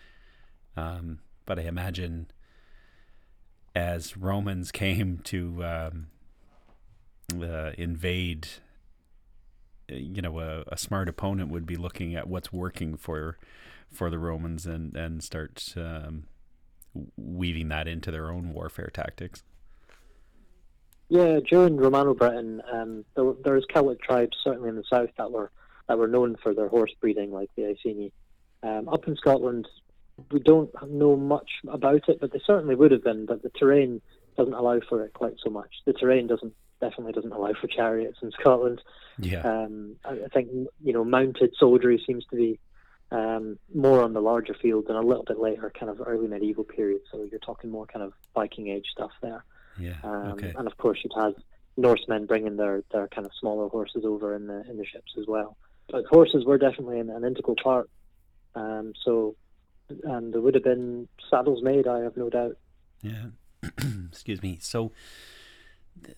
[0.75, 2.27] um, but I imagine
[3.75, 6.07] as Romans came to um,
[7.41, 8.47] uh, invade
[9.87, 13.37] you know a, a, smart opponent would be looking at what's working for
[13.91, 16.23] for the Romans and and start um,
[17.17, 19.43] weaving that into their own warfare tactics.
[21.09, 25.31] Yeah, during Romano Britain, um, there, there was Celtic tribes certainly in the south that
[25.31, 25.51] were
[25.87, 28.11] that were known for their horse breeding, like the Iceni.
[28.63, 29.67] Um, up in Scotland,
[30.31, 33.25] we don't know much about it, but they certainly would have been.
[33.25, 34.01] But the terrain
[34.37, 35.69] doesn't allow for it quite so much.
[35.85, 38.81] The terrain doesn't definitely doesn't allow for chariots in Scotland.
[39.17, 39.41] Yeah.
[39.41, 40.49] Um, I, I think
[40.83, 42.59] you know mounted soldiery seems to be
[43.11, 46.63] um, more on the larger field and a little bit later, kind of early medieval
[46.63, 47.01] period.
[47.11, 49.45] So you're talking more kind of Viking age stuff there.
[49.77, 49.95] Yeah.
[50.03, 50.53] Um, okay.
[50.57, 51.35] And of course, you'd have
[51.77, 55.25] Norsemen bringing their, their kind of smaller horses over in the in the ships as
[55.27, 55.57] well.
[55.89, 57.89] But horses were definitely an, an integral part.
[58.55, 59.35] Um, so,
[59.89, 61.87] and there would have been saddles made.
[61.87, 62.57] I have no doubt.
[63.01, 63.25] Yeah.
[64.09, 64.57] Excuse me.
[64.61, 64.91] So,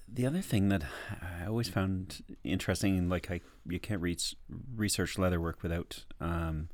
[0.08, 0.84] the other thing that
[1.22, 4.36] I always found interesting, like I, you can't reach,
[4.76, 6.70] research leatherwork without um,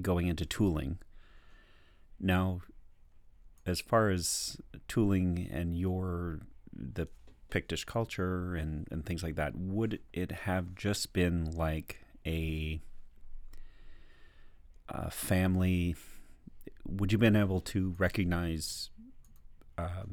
[0.00, 0.98] going into tooling.
[2.20, 2.62] Now,
[3.66, 4.58] as far as
[4.88, 6.40] tooling and your
[6.72, 7.08] the
[7.50, 12.80] Pictish culture and, and things like that, would it have just been like a,
[14.88, 15.94] a family?
[16.86, 18.90] Would you been able to recognize
[19.78, 20.04] uh,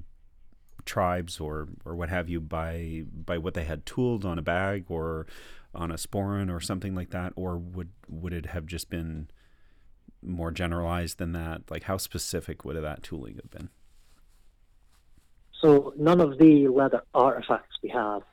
[0.86, 4.86] tribes or or what have you by by what they had tooled on a bag
[4.90, 5.28] or
[5.74, 7.34] on a sporran or something like that?
[7.36, 9.30] Or would would it have just been
[10.22, 11.70] more generalized than that?
[11.70, 13.70] Like how specific would that tooling have been?
[15.62, 18.24] So none of the leather artifacts we have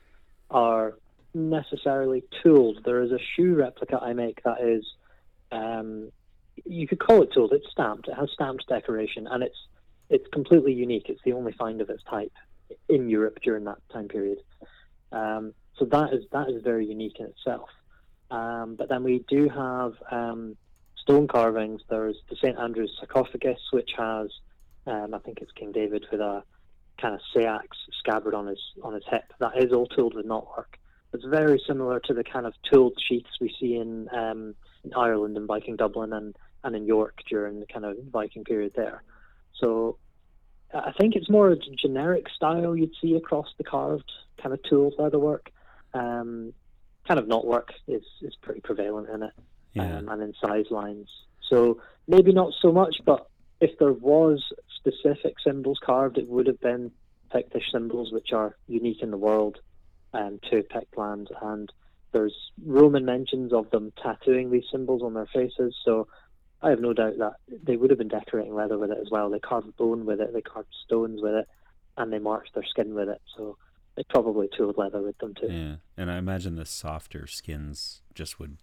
[0.49, 0.95] are
[1.33, 2.83] necessarily tooled.
[2.83, 4.83] There is a shoe replica i make that is
[5.51, 6.11] um,
[6.65, 7.53] you could call it tooled.
[7.53, 8.07] It's stamped.
[8.07, 9.57] It has stamped decoration and it's
[10.09, 11.05] it's completely unique.
[11.09, 12.33] It's the only find of its type
[12.87, 14.39] in Europe during that time period.
[15.11, 17.69] Um, so that is that is very unique in itself.
[18.31, 20.55] Um, but then we do have um,
[21.01, 21.81] stone carvings.
[21.89, 24.29] There's the St Andrew's sarcophagus, which has
[24.85, 26.43] um, I think it's King David with a
[27.01, 29.33] kind of seax scabbard on his on his hip.
[29.39, 30.75] That is all tooled with knotwork.
[31.13, 35.37] It's very similar to the kind of tooled sheaths we see in, um, in Ireland
[35.37, 39.01] and Viking Dublin and, and in York during the kind of Viking period there.
[39.59, 39.97] So
[40.73, 44.91] I think it's more a generic style you'd see across the carved kind of tool
[44.99, 45.47] leatherwork.
[45.93, 46.53] Um,
[47.07, 49.33] kind of knotwork is, is pretty prevalent in it,
[49.73, 49.97] Yeah.
[49.97, 51.09] um, and incised lines.
[51.49, 53.27] So maybe not so much, but
[53.59, 54.43] if there was
[54.75, 56.91] specific symbols carved, it would have been
[57.33, 59.59] Pictish symbols, which are unique in the world
[60.13, 61.27] um, to Pictland.
[61.41, 61.71] And
[62.11, 65.75] there's Roman mentions of them tattooing these symbols on their faces.
[65.83, 66.07] So
[66.61, 69.29] I have no doubt that they would have been decorating leather with it as well.
[69.29, 71.47] They carved bone with it, they carved stones with it,
[71.97, 73.21] and they marked their skin with it.
[73.37, 73.57] So
[73.95, 75.47] they probably tooled leather with them too.
[75.49, 78.57] Yeah, and I imagine the softer skins just would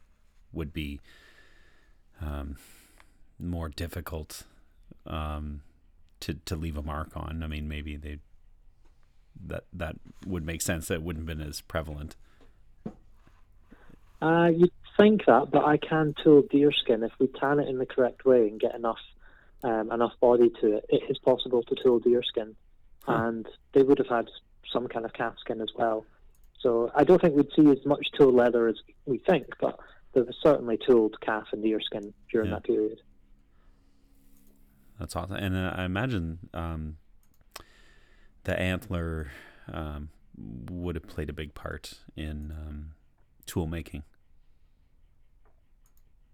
[0.52, 1.00] would be
[2.20, 2.56] um,
[3.38, 4.44] more difficult
[5.06, 5.62] um,
[6.20, 7.42] to to leave a mark on.
[7.42, 8.18] I mean, maybe they
[9.46, 10.88] that that would make sense.
[10.88, 12.16] That wouldn't have been as prevalent.
[14.22, 17.86] Uh, you'd think that, but I can tool deerskin if we tan it in the
[17.86, 18.98] correct way and get enough
[19.64, 20.86] um, enough body to it.
[20.88, 22.54] It is possible to tool deerskin,
[23.04, 23.12] Huh.
[23.26, 24.26] and they would have had
[24.72, 26.04] some kind of calf skin as well.
[26.60, 29.78] So I don't think we'd see as much tool leather as we think, but
[30.12, 32.56] there was certainly tooled calf and deerskin during Yeah.
[32.56, 33.00] that period.
[34.98, 36.96] That's awesome, and uh, I imagine um,
[38.44, 39.30] the antler
[39.72, 40.08] um,
[40.70, 42.92] would have played a big part in um,
[43.46, 44.04] tool making.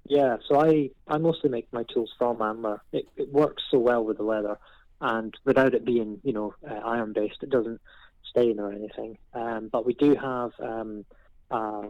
[0.05, 2.83] Yeah, so I, I mostly make my tools from antler.
[2.93, 4.59] It, it works so well with the leather,
[5.01, 7.81] and without it being, you know, uh, iron based, it doesn't
[8.29, 9.19] stain or anything.
[9.33, 11.05] Um, but we do have um,
[11.51, 11.87] uh,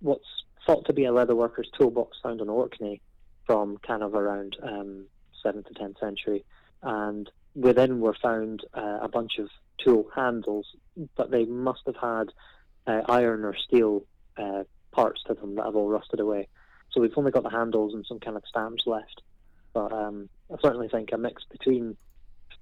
[0.00, 0.26] what's
[0.66, 3.00] thought to be a leather worker's toolbox found on Orkney
[3.46, 5.06] from kind of around um,
[5.44, 6.44] 7th to 10th century,
[6.82, 9.48] and within were found uh, a bunch of
[9.84, 10.66] tool handles,
[11.16, 12.28] but they must have had
[12.86, 14.04] uh, iron or steel
[14.38, 14.62] uh,
[14.92, 16.48] parts to them that have all rusted away.
[16.92, 19.22] So we've only got the handles and some kind of stamps left.
[19.72, 21.96] But um, I certainly think a mix between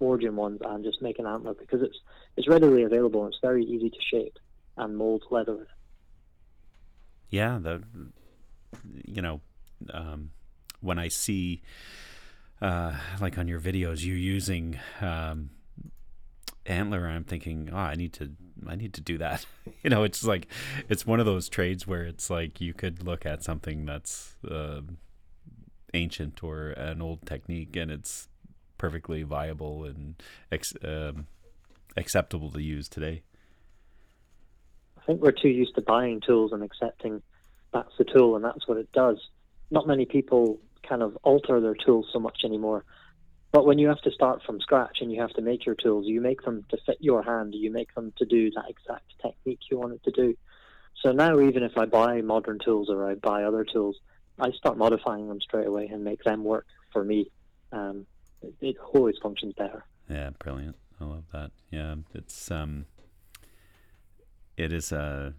[0.00, 1.98] forging ones and just making antler because it's
[2.36, 4.38] it's readily available and it's very easy to shape
[4.76, 5.68] and mold leather
[7.28, 7.82] yeah the
[9.04, 9.40] you know
[9.92, 10.30] um,
[10.80, 11.60] when i see
[12.62, 15.50] uh, like on your videos you using um,
[16.66, 18.30] antler i'm thinking oh i need to
[18.66, 19.46] i need to do that
[19.82, 20.46] you know it's like
[20.88, 24.80] it's one of those trades where it's like you could look at something that's uh,
[25.94, 28.28] ancient or an old technique and it's
[28.78, 31.26] perfectly viable and ex- um,
[31.96, 33.22] acceptable to use today
[35.00, 37.22] I think we're too used to buying tools and accepting
[37.72, 39.18] that's the tool and that's what it does.
[39.70, 42.84] Not many people kind of alter their tools so much anymore.
[43.52, 46.06] But when you have to start from scratch and you have to make your tools,
[46.06, 47.54] you make them to fit your hand.
[47.54, 50.36] You make them to do that exact technique you want it to do.
[51.02, 53.96] So now, even if I buy modern tools or I buy other tools,
[54.38, 57.30] I start modifying them straight away and make them work for me.
[57.72, 58.06] Um,
[58.42, 59.84] it, it always functions better.
[60.08, 60.76] Yeah, brilliant.
[61.00, 61.50] I love that.
[61.70, 62.86] Yeah, it's um,
[64.56, 65.34] it is a.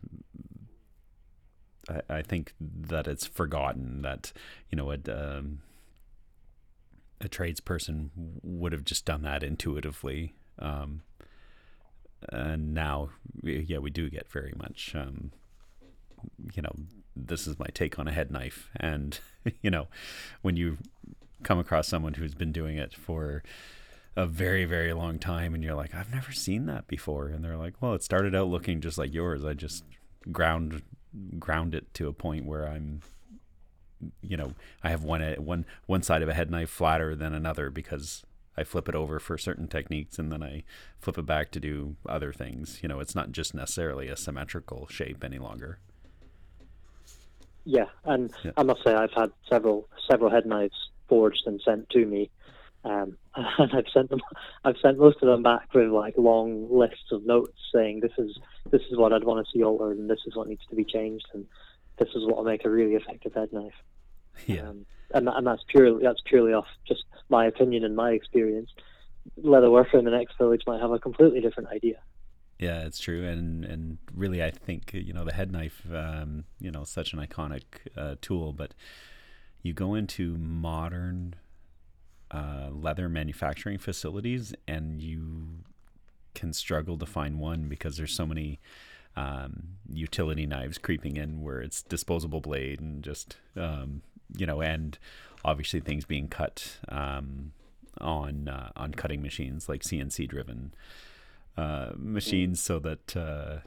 [1.89, 4.33] I, I think that it's forgotten that
[4.69, 5.07] you know it.
[5.07, 5.59] um,
[7.21, 8.09] a tradesperson
[8.43, 10.33] would have just done that intuitively.
[10.59, 11.03] Um,
[12.29, 13.09] and now,
[13.43, 14.93] yeah, we do get very much.
[14.95, 15.31] Um,
[16.53, 16.73] you know,
[17.15, 19.19] this is my take on a head knife, and
[19.61, 19.87] you know,
[20.41, 20.77] when you
[21.43, 23.43] come across someone who's been doing it for
[24.15, 27.55] a very very long time and you're like I've never seen that before and they're
[27.55, 29.85] like well it started out looking just like yours I just
[30.31, 30.81] ground
[31.39, 33.01] ground it to a point where I'm
[34.21, 37.69] you know I have one one one side of a head knife flatter than another
[37.69, 38.23] because
[38.57, 40.63] I flip it over for certain techniques and then I
[40.99, 44.87] flip it back to do other things you know it's not just necessarily a symmetrical
[44.89, 45.79] shape any longer
[47.65, 48.51] Yeah, and Yeah.
[48.57, 52.29] I must say I've had several several head knives forged and sent to me,
[52.83, 54.21] um, and I've sent them.
[54.63, 58.37] I've sent most of them back with like long lists of notes saying this is
[58.71, 60.85] this is what I'd want to see altered, and this is what needs to be
[60.85, 61.45] changed, and
[61.99, 63.73] this is what will make a really effective head knife.
[64.47, 68.69] Yeah Um, and and that's purely that's purely off just my opinion and my experience.
[69.37, 71.99] Leather worker in the next village might have a completely different idea.
[72.59, 76.71] Yeah, it's true, and and really, I think you know the head knife, um, you
[76.71, 77.63] know, such an iconic
[77.97, 78.53] uh, tool.
[78.53, 78.73] But
[79.63, 81.35] you go into modern
[82.29, 85.63] uh, leather manufacturing facilities, and you
[86.35, 88.59] can struggle to find one because there's so many
[89.15, 94.03] um, utility knives creeping in, where it's disposable blade and just um,
[94.35, 94.97] you know, and
[95.43, 97.51] obviously things being cut um,
[97.99, 100.73] on uh, on cutting machines like CNC driven
[101.57, 103.57] uh, machines so that uh,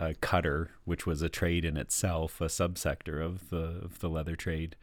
[0.00, 4.36] a cutter, which was a trade in itself, a subsector of the of the leather
[4.36, 4.76] trade,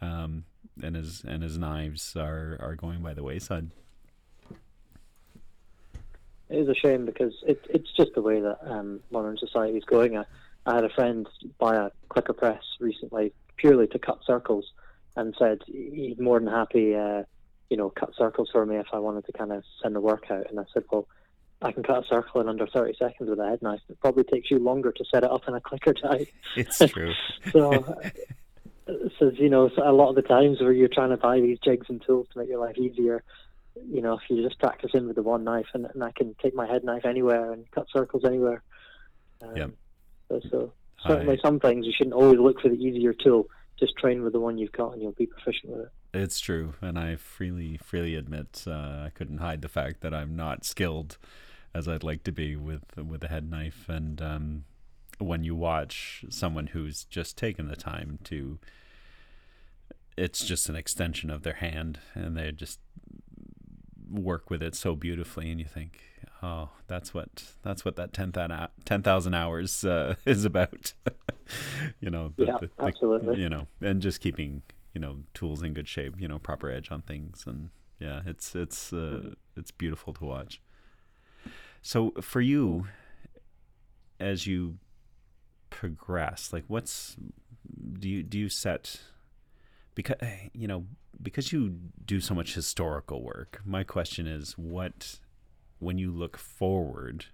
[0.00, 0.44] um,
[0.82, 3.70] and his and his knives are are going by the wayside.
[6.48, 9.84] it is a shame because it, it's just the way that um, modern society is
[9.84, 10.16] going.
[10.16, 10.24] I,
[10.66, 14.72] I had a friend buy a clicker press recently purely to cut circles,
[15.16, 17.22] and said he'd more than happy, uh,
[17.70, 20.30] you know, cut circles for me if I wanted to kind of send the work
[20.30, 20.50] out.
[20.50, 21.06] And I said, well,
[21.62, 23.80] I can cut a circle in under 30 seconds with a head knife.
[23.88, 26.26] It probably takes you longer to set it up in a clicker die.
[26.56, 27.12] It's true.
[27.52, 28.00] so,
[29.18, 31.58] so, you know, so a lot of the times where you're trying to buy these
[31.58, 33.22] jigs and tools to make your life easier,
[33.90, 36.34] you know, if you just practice in with the one knife and, and I can
[36.42, 38.62] take my head knife anywhere and cut circles anywhere.
[39.42, 39.70] Um, yep.
[40.28, 40.72] So, so
[41.06, 43.48] certainly I, some things you shouldn't always look for the easier tool.
[43.78, 45.92] Just train with the one you've got and you'll be proficient with it.
[46.14, 50.36] It's true, and I freely freely admit uh, I couldn't hide the fact that I'm
[50.36, 51.18] not skilled
[51.74, 53.88] as I'd like to be with with a head knife.
[53.88, 54.64] And um,
[55.18, 58.58] when you watch someone who's just taken the time to,
[60.16, 62.78] it's just an extension of their hand, and they just
[64.10, 66.00] work with it so beautifully, and you think,
[66.42, 70.92] oh, that's what that's what that 10,000 hours uh, is about.
[72.00, 73.40] you know, the, yeah, the, the, absolutely.
[73.40, 76.90] You know, and just keeping you know tools in good shape, you know, proper edge
[76.90, 79.28] on things, and yeah, it's it's uh, mm-hmm.
[79.56, 80.60] it's beautiful to watch.
[81.82, 82.86] So for you,
[84.18, 84.78] as you
[85.70, 87.16] progress, like what's
[87.98, 89.00] do you do you set
[89.94, 90.16] because
[90.52, 90.84] you know
[91.22, 95.18] because you do so much historical work my question is what
[95.78, 97.26] when you look forward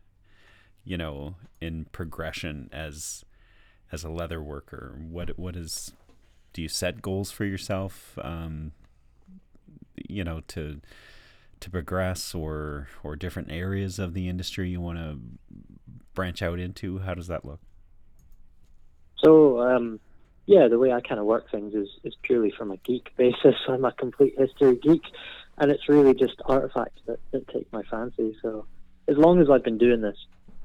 [0.85, 3.25] you know in progression as
[3.93, 5.93] as a leather worker what what is
[6.53, 8.73] do you set goals for yourself um
[10.09, 10.81] you know to
[11.61, 15.19] to progress or or different areas of the industry you want to
[16.15, 16.99] branch out into?
[16.99, 17.61] How does that look?
[19.23, 20.01] So um
[20.47, 23.55] yeah, the way I kind of work things is, is purely from a geek basis.
[23.69, 25.03] I'm a complete history geek,
[25.59, 28.37] and it's really just artifacts that, that take my fancy.
[28.43, 28.67] So
[29.09, 30.17] as long as I've been doing this,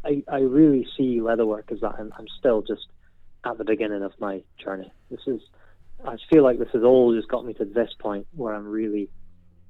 [0.03, 1.95] I, I really see leatherwork as that.
[1.99, 2.85] I'm, I'm still just
[3.43, 4.91] at the beginning of my journey.
[5.09, 5.41] This is,
[6.05, 9.09] I feel like this has all just got me to this point where I'm really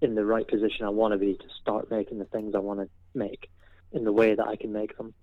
[0.01, 2.81] in the right position I want to be to start making the things I want
[2.81, 3.49] to make
[3.91, 5.13] in the way that I can make them.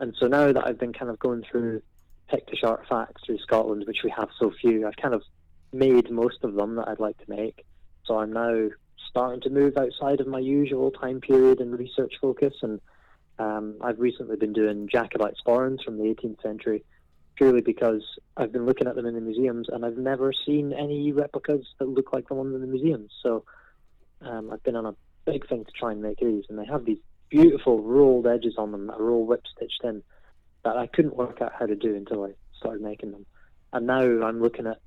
[0.00, 1.82] And so now that I've been kind of going through
[2.30, 4.86] Pictish artifacts through Scotland, which we have so few.
[4.86, 5.22] I've kind of
[5.72, 7.64] made most of them that I'd like to make.
[8.04, 8.68] So I'm now
[9.08, 12.54] starting to move outside of my usual time period and research focus.
[12.62, 12.80] And
[13.38, 16.84] um, I've recently been doing Jacobite sporrans from the 18th century,
[17.36, 18.02] purely because
[18.36, 21.88] I've been looking at them in the museums and I've never seen any replicas that
[21.88, 23.12] look like the ones in the museums.
[23.22, 23.44] So
[24.22, 24.94] um, I've been on a
[25.24, 26.98] big thing to try and make these, and they have these
[27.28, 30.02] beautiful rolled edges on them that are all whip stitched in
[30.64, 33.26] that I couldn't work out how to do until I started making them.
[33.72, 34.80] And now I'm looking at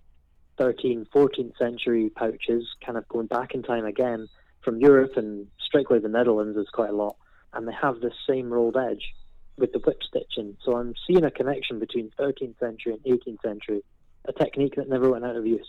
[0.60, 4.28] 13th, 14th century pouches, kind of going back in time again
[4.64, 7.18] from Europe and strictly the Netherlands is quite a lot.
[7.54, 9.14] And they have this same rolled edge
[9.58, 10.58] with the whip stitching.
[10.64, 13.84] So I'm seeing a connection between 13th century and 18th century,
[14.26, 15.68] a technique that never went out of use.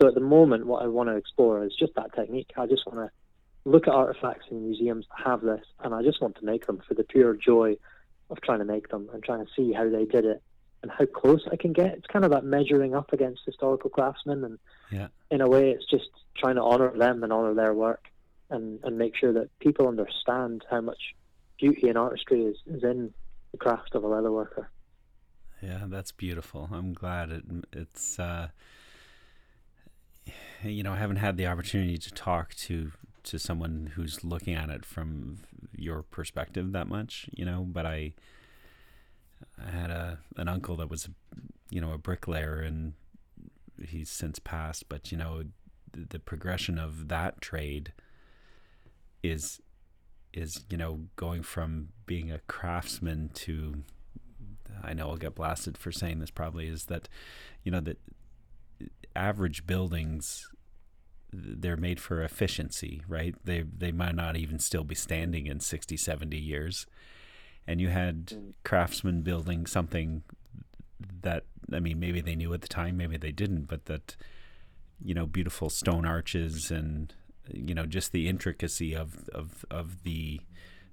[0.00, 2.50] So at the moment, what I want to explore is just that technique.
[2.56, 6.20] I just want to look at artifacts in museums that have this, and I just
[6.20, 7.76] want to make them for the pure joy
[8.30, 10.42] of trying to make them and trying to see how they did it
[10.82, 11.94] and how close I can get.
[11.94, 14.58] It's kind of that measuring up against historical craftsmen, and
[14.90, 15.08] yeah.
[15.30, 18.04] in a way, it's just trying to honor them and honor their work,
[18.50, 21.14] and and make sure that people understand how much
[21.58, 23.14] beauty and artistry is, is in
[23.52, 24.68] the craft of a leather worker.
[25.62, 26.68] Yeah, that's beautiful.
[26.72, 28.18] I'm glad it, it's.
[28.18, 28.48] Uh,
[30.62, 32.92] you know, I haven't had the opportunity to talk to
[33.24, 35.38] to someone who's looking at it from
[35.74, 38.14] your perspective that much, you know, but I
[39.58, 41.08] I had a an uncle that was
[41.70, 42.94] you know a bricklayer and
[43.86, 45.44] he's since passed, but you know
[45.92, 47.92] the, the progression of that trade
[49.22, 49.60] is
[50.32, 53.82] is you know going from being a craftsman to
[54.82, 57.08] I know I'll get blasted for saying this probably is that
[57.62, 57.98] you know that
[59.16, 60.48] average buildings
[61.36, 63.34] they're made for efficiency, right?
[63.44, 66.86] They they might not even still be standing in 60, 70 years.
[67.66, 70.22] And you had craftsmen building something
[71.22, 74.16] that I mean, maybe they knew at the time, maybe they didn't, but that
[75.02, 77.12] you know, beautiful stone arches and
[77.52, 80.40] you know, just the intricacy of of of the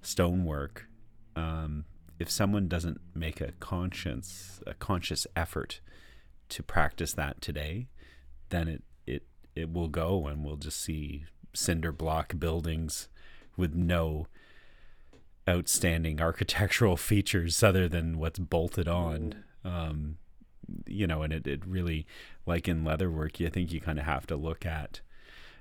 [0.02, 0.88] stonework.
[1.36, 1.86] Um,
[2.20, 5.82] if someone doesn't make a conscious a conscious effort
[6.50, 7.88] to practice that today,
[8.50, 8.84] then it
[9.56, 13.10] it will go and we'll just see cinder block buildings
[13.58, 14.28] with no
[15.48, 19.44] outstanding architectural features other than what's bolted on.
[19.64, 20.18] Um,
[20.88, 22.06] you know, and it, it really,
[22.46, 25.02] like in leatherwork, you think you kind of have to look at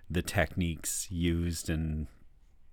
[0.09, 2.09] the techniques used and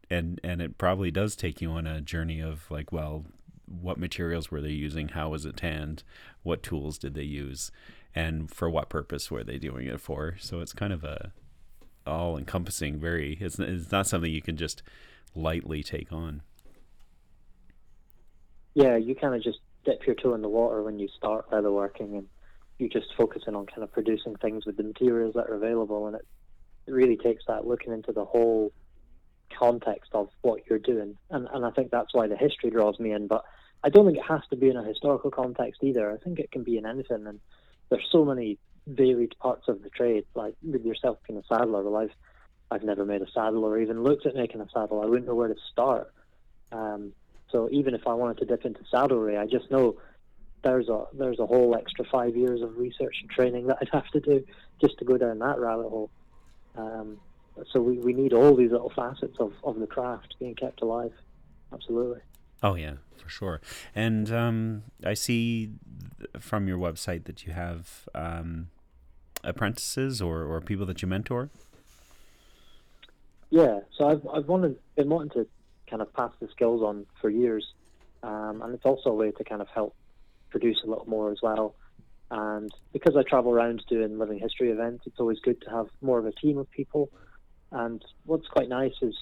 [0.09, 3.25] and and it probably does take you on a journey of like, well,
[3.65, 5.09] what materials were they using?
[5.09, 6.03] How was it tanned?
[6.43, 7.71] What tools did they use?
[8.15, 10.35] And for what purpose were they doing it for?
[10.39, 11.33] So it's kind of a
[12.05, 14.81] all encompassing, very, it's, it's not something you can just
[15.35, 16.41] lightly take on.
[18.73, 22.17] Yeah, you kind of just dip your toe in the water when you start leatherworking
[22.17, 22.27] and
[22.79, 26.15] you're just focusing on kind of producing things with the materials that are available and
[26.15, 26.25] it,
[26.85, 28.71] it really takes that looking into the whole
[29.57, 31.17] context of what you're doing.
[31.29, 33.27] And, and I think that's why the history draws me in.
[33.27, 33.43] But
[33.83, 36.11] I don't think it has to be in a historical context either.
[36.11, 37.27] I think it can be in anything.
[37.27, 37.39] And
[37.89, 40.25] there's so many varied parts of the trade.
[40.35, 42.11] Like with yourself being a saddler, well, I've
[42.69, 45.01] I've never made a saddle or even looked at making a saddle.
[45.01, 46.13] I wouldn't know where to start.
[46.71, 47.13] Um,
[47.49, 49.97] so even if I wanted to dip into saddlery, I just know
[50.63, 54.09] there's a there's a whole extra five years of research and training that I'd have
[54.09, 54.45] to do
[54.81, 56.09] just to go down that rabbit hole.
[56.75, 57.19] Um,
[57.71, 61.11] so we, we need all these little facets of, of the craft being kept alive.
[61.73, 62.21] Absolutely.
[62.63, 63.61] Oh yeah, for sure.
[63.95, 65.71] And um, I see
[66.39, 68.69] from your website that you have um,
[69.43, 71.49] apprentices or, or people that you mentor.
[73.49, 75.47] Yeah, so I've I've wanted been wanting to
[75.89, 77.65] kind of pass the skills on for years,
[78.23, 79.95] um, and it's also a way to kind of help
[80.49, 81.75] produce a little more as well.
[82.29, 86.19] And because I travel around doing living history events, it's always good to have more
[86.19, 87.09] of a team of people
[87.71, 89.15] and what's quite nice is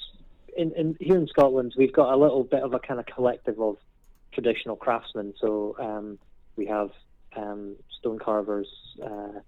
[0.55, 3.59] in, in here in Scotland, we've got a little bit of a kind of collective
[3.59, 3.77] of
[4.31, 5.33] traditional craftsmen.
[5.39, 6.19] So um,
[6.55, 6.91] we have
[7.35, 8.67] um, stone carvers,
[9.03, 9.39] uh,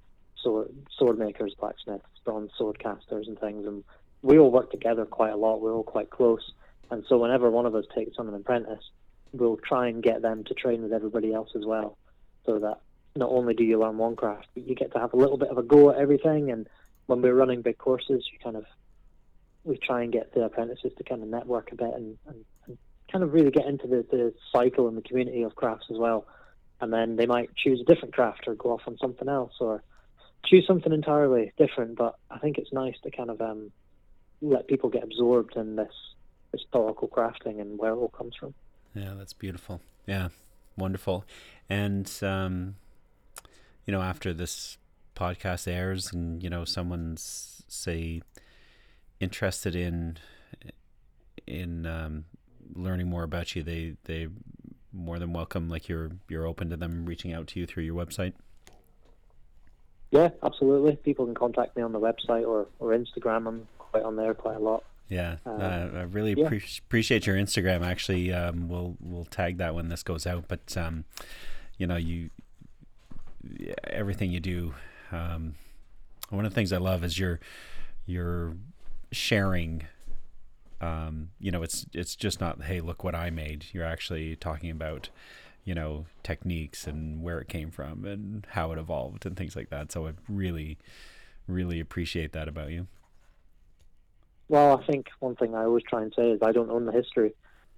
[0.41, 3.65] sword, sword makers, blacksmiths, bronze sword casters, and things.
[3.65, 3.83] And
[4.21, 5.61] we all work together quite a lot.
[5.61, 6.51] We're all quite close.
[6.89, 8.83] And so whenever one of us takes on an apprentice,
[9.33, 11.97] we'll try and get them to train with everybody else as well,
[12.45, 12.79] so that
[13.15, 15.49] not only do you learn one craft, but you get to have a little bit
[15.49, 16.51] of a go at everything.
[16.51, 16.67] And
[17.07, 18.65] when we're running big courses, you kind of
[19.67, 22.77] we try and get the apprentices to kind of network a bit and, and, and
[23.11, 26.25] kind of really get into the, the cycle and the community of crafts as well.
[26.79, 29.83] And then they might choose a different craft or go off on something else or
[30.45, 31.97] choose something entirely different.
[31.97, 33.71] But I think it's nice to kind of um,
[34.41, 35.93] let people get absorbed in this
[36.53, 38.53] historical crafting and where it all comes from.
[38.95, 39.81] Yeah, that's beautiful.
[40.05, 40.29] Yeah,
[40.77, 41.25] wonderful.
[41.69, 42.75] And um,
[43.85, 44.77] you know, after this
[45.15, 48.21] podcast airs, and you know, someone's say
[49.19, 50.17] interested in
[51.45, 52.25] in um,
[52.73, 54.27] learning more about you, they they
[54.93, 55.69] more than welcome.
[55.69, 58.33] Like you're you're open to them reaching out to you through your website.
[60.11, 60.95] Yeah, absolutely.
[60.95, 63.47] People can contact me on the website or, or Instagram.
[63.47, 64.83] I'm quite on there quite a lot.
[65.09, 66.47] Yeah, uh, uh, I really yeah.
[66.47, 67.85] Pre- appreciate your Instagram.
[67.85, 70.45] Actually, um, we'll we'll tag that when this goes out.
[70.47, 71.05] But um,
[71.77, 72.29] you know, you
[73.85, 74.73] everything you do.
[75.11, 75.55] Um,
[76.29, 77.39] one of the things I love is your
[78.05, 78.55] your
[79.11, 79.87] sharing
[80.79, 83.65] um, you know it's it's just not hey look what i made.
[83.71, 85.09] You're actually talking about
[85.63, 89.69] you know techniques and where it came from and how it evolved and things like
[89.69, 89.91] that.
[89.91, 90.77] So i really
[91.47, 92.87] really appreciate that about you.
[94.49, 96.91] Well i think one thing i always try and say is i don't own the
[96.91, 97.33] history.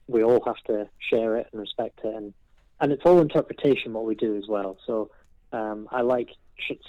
[0.08, 2.14] We all have to share it and respect it.
[2.14, 2.34] And
[2.82, 4.78] and it's all interpretation what we do as well.
[4.86, 5.10] So
[5.54, 6.30] um, i like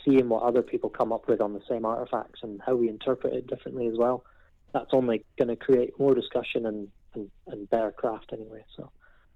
[0.05, 3.33] seeing what other people come up with on the same artifacts and how we interpret
[3.33, 4.25] it differently as well
[4.73, 8.65] that's only going to create more discussion and, and, and better craft anyway.
[8.77, 8.91] So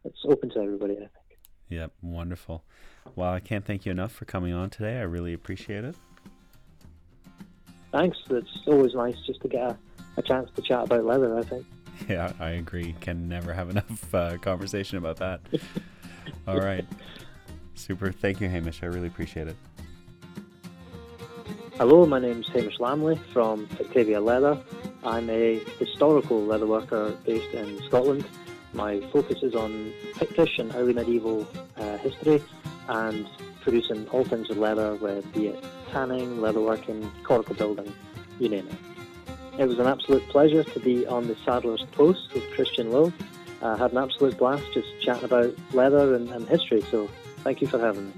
[0.05, 1.11] it's open to everybody, I think.
[1.68, 2.64] Yep, wonderful.
[3.16, 4.99] Well, I can't thank you enough for coming on today.
[4.99, 5.97] I really appreciate it.
[7.93, 8.18] Thanks.
[8.30, 9.78] It's always nice just to get a,
[10.16, 11.66] a chance to chat about leather, I think.
[12.09, 12.93] Yeah, I agree.
[13.01, 15.41] Can never have enough uh, conversation about that.
[16.49, 16.85] All right.
[17.76, 18.11] Super.
[18.11, 18.82] Thank you, Hamish.
[18.82, 19.57] I really appreciate it.
[21.76, 24.61] Hello, my name is Hamish Lamley from Pictavia Leather.
[25.05, 28.25] I'm a historical leatherworker based in Scotland.
[28.73, 31.47] My focus is on Pictish and early medieval
[31.77, 32.43] uh, history
[32.89, 33.29] and
[33.61, 37.95] producing all things with leather, with be it tanning, leatherworking, coracle building,
[38.41, 39.61] you name it.
[39.61, 43.13] It was an absolute pleasure to be on the Saddler's Post with Christian Lowe.
[43.63, 47.69] I had an absolute blast just chatting about leather and, and history, so thank you
[47.69, 48.13] for having me.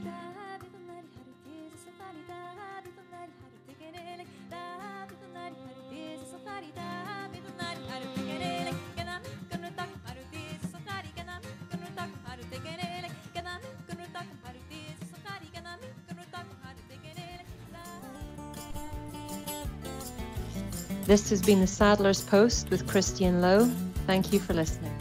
[21.17, 23.71] This has been the Saddler's Post with Christian Lowe.
[24.07, 24.93] Thank you for listening.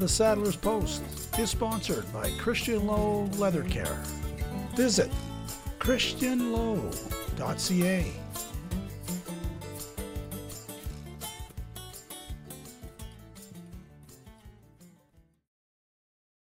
[0.00, 1.04] The Saddler's Post
[1.38, 4.02] is sponsored by Christian Lowe Leather Care.
[4.74, 5.08] Visit
[5.78, 8.12] christianlowe.ca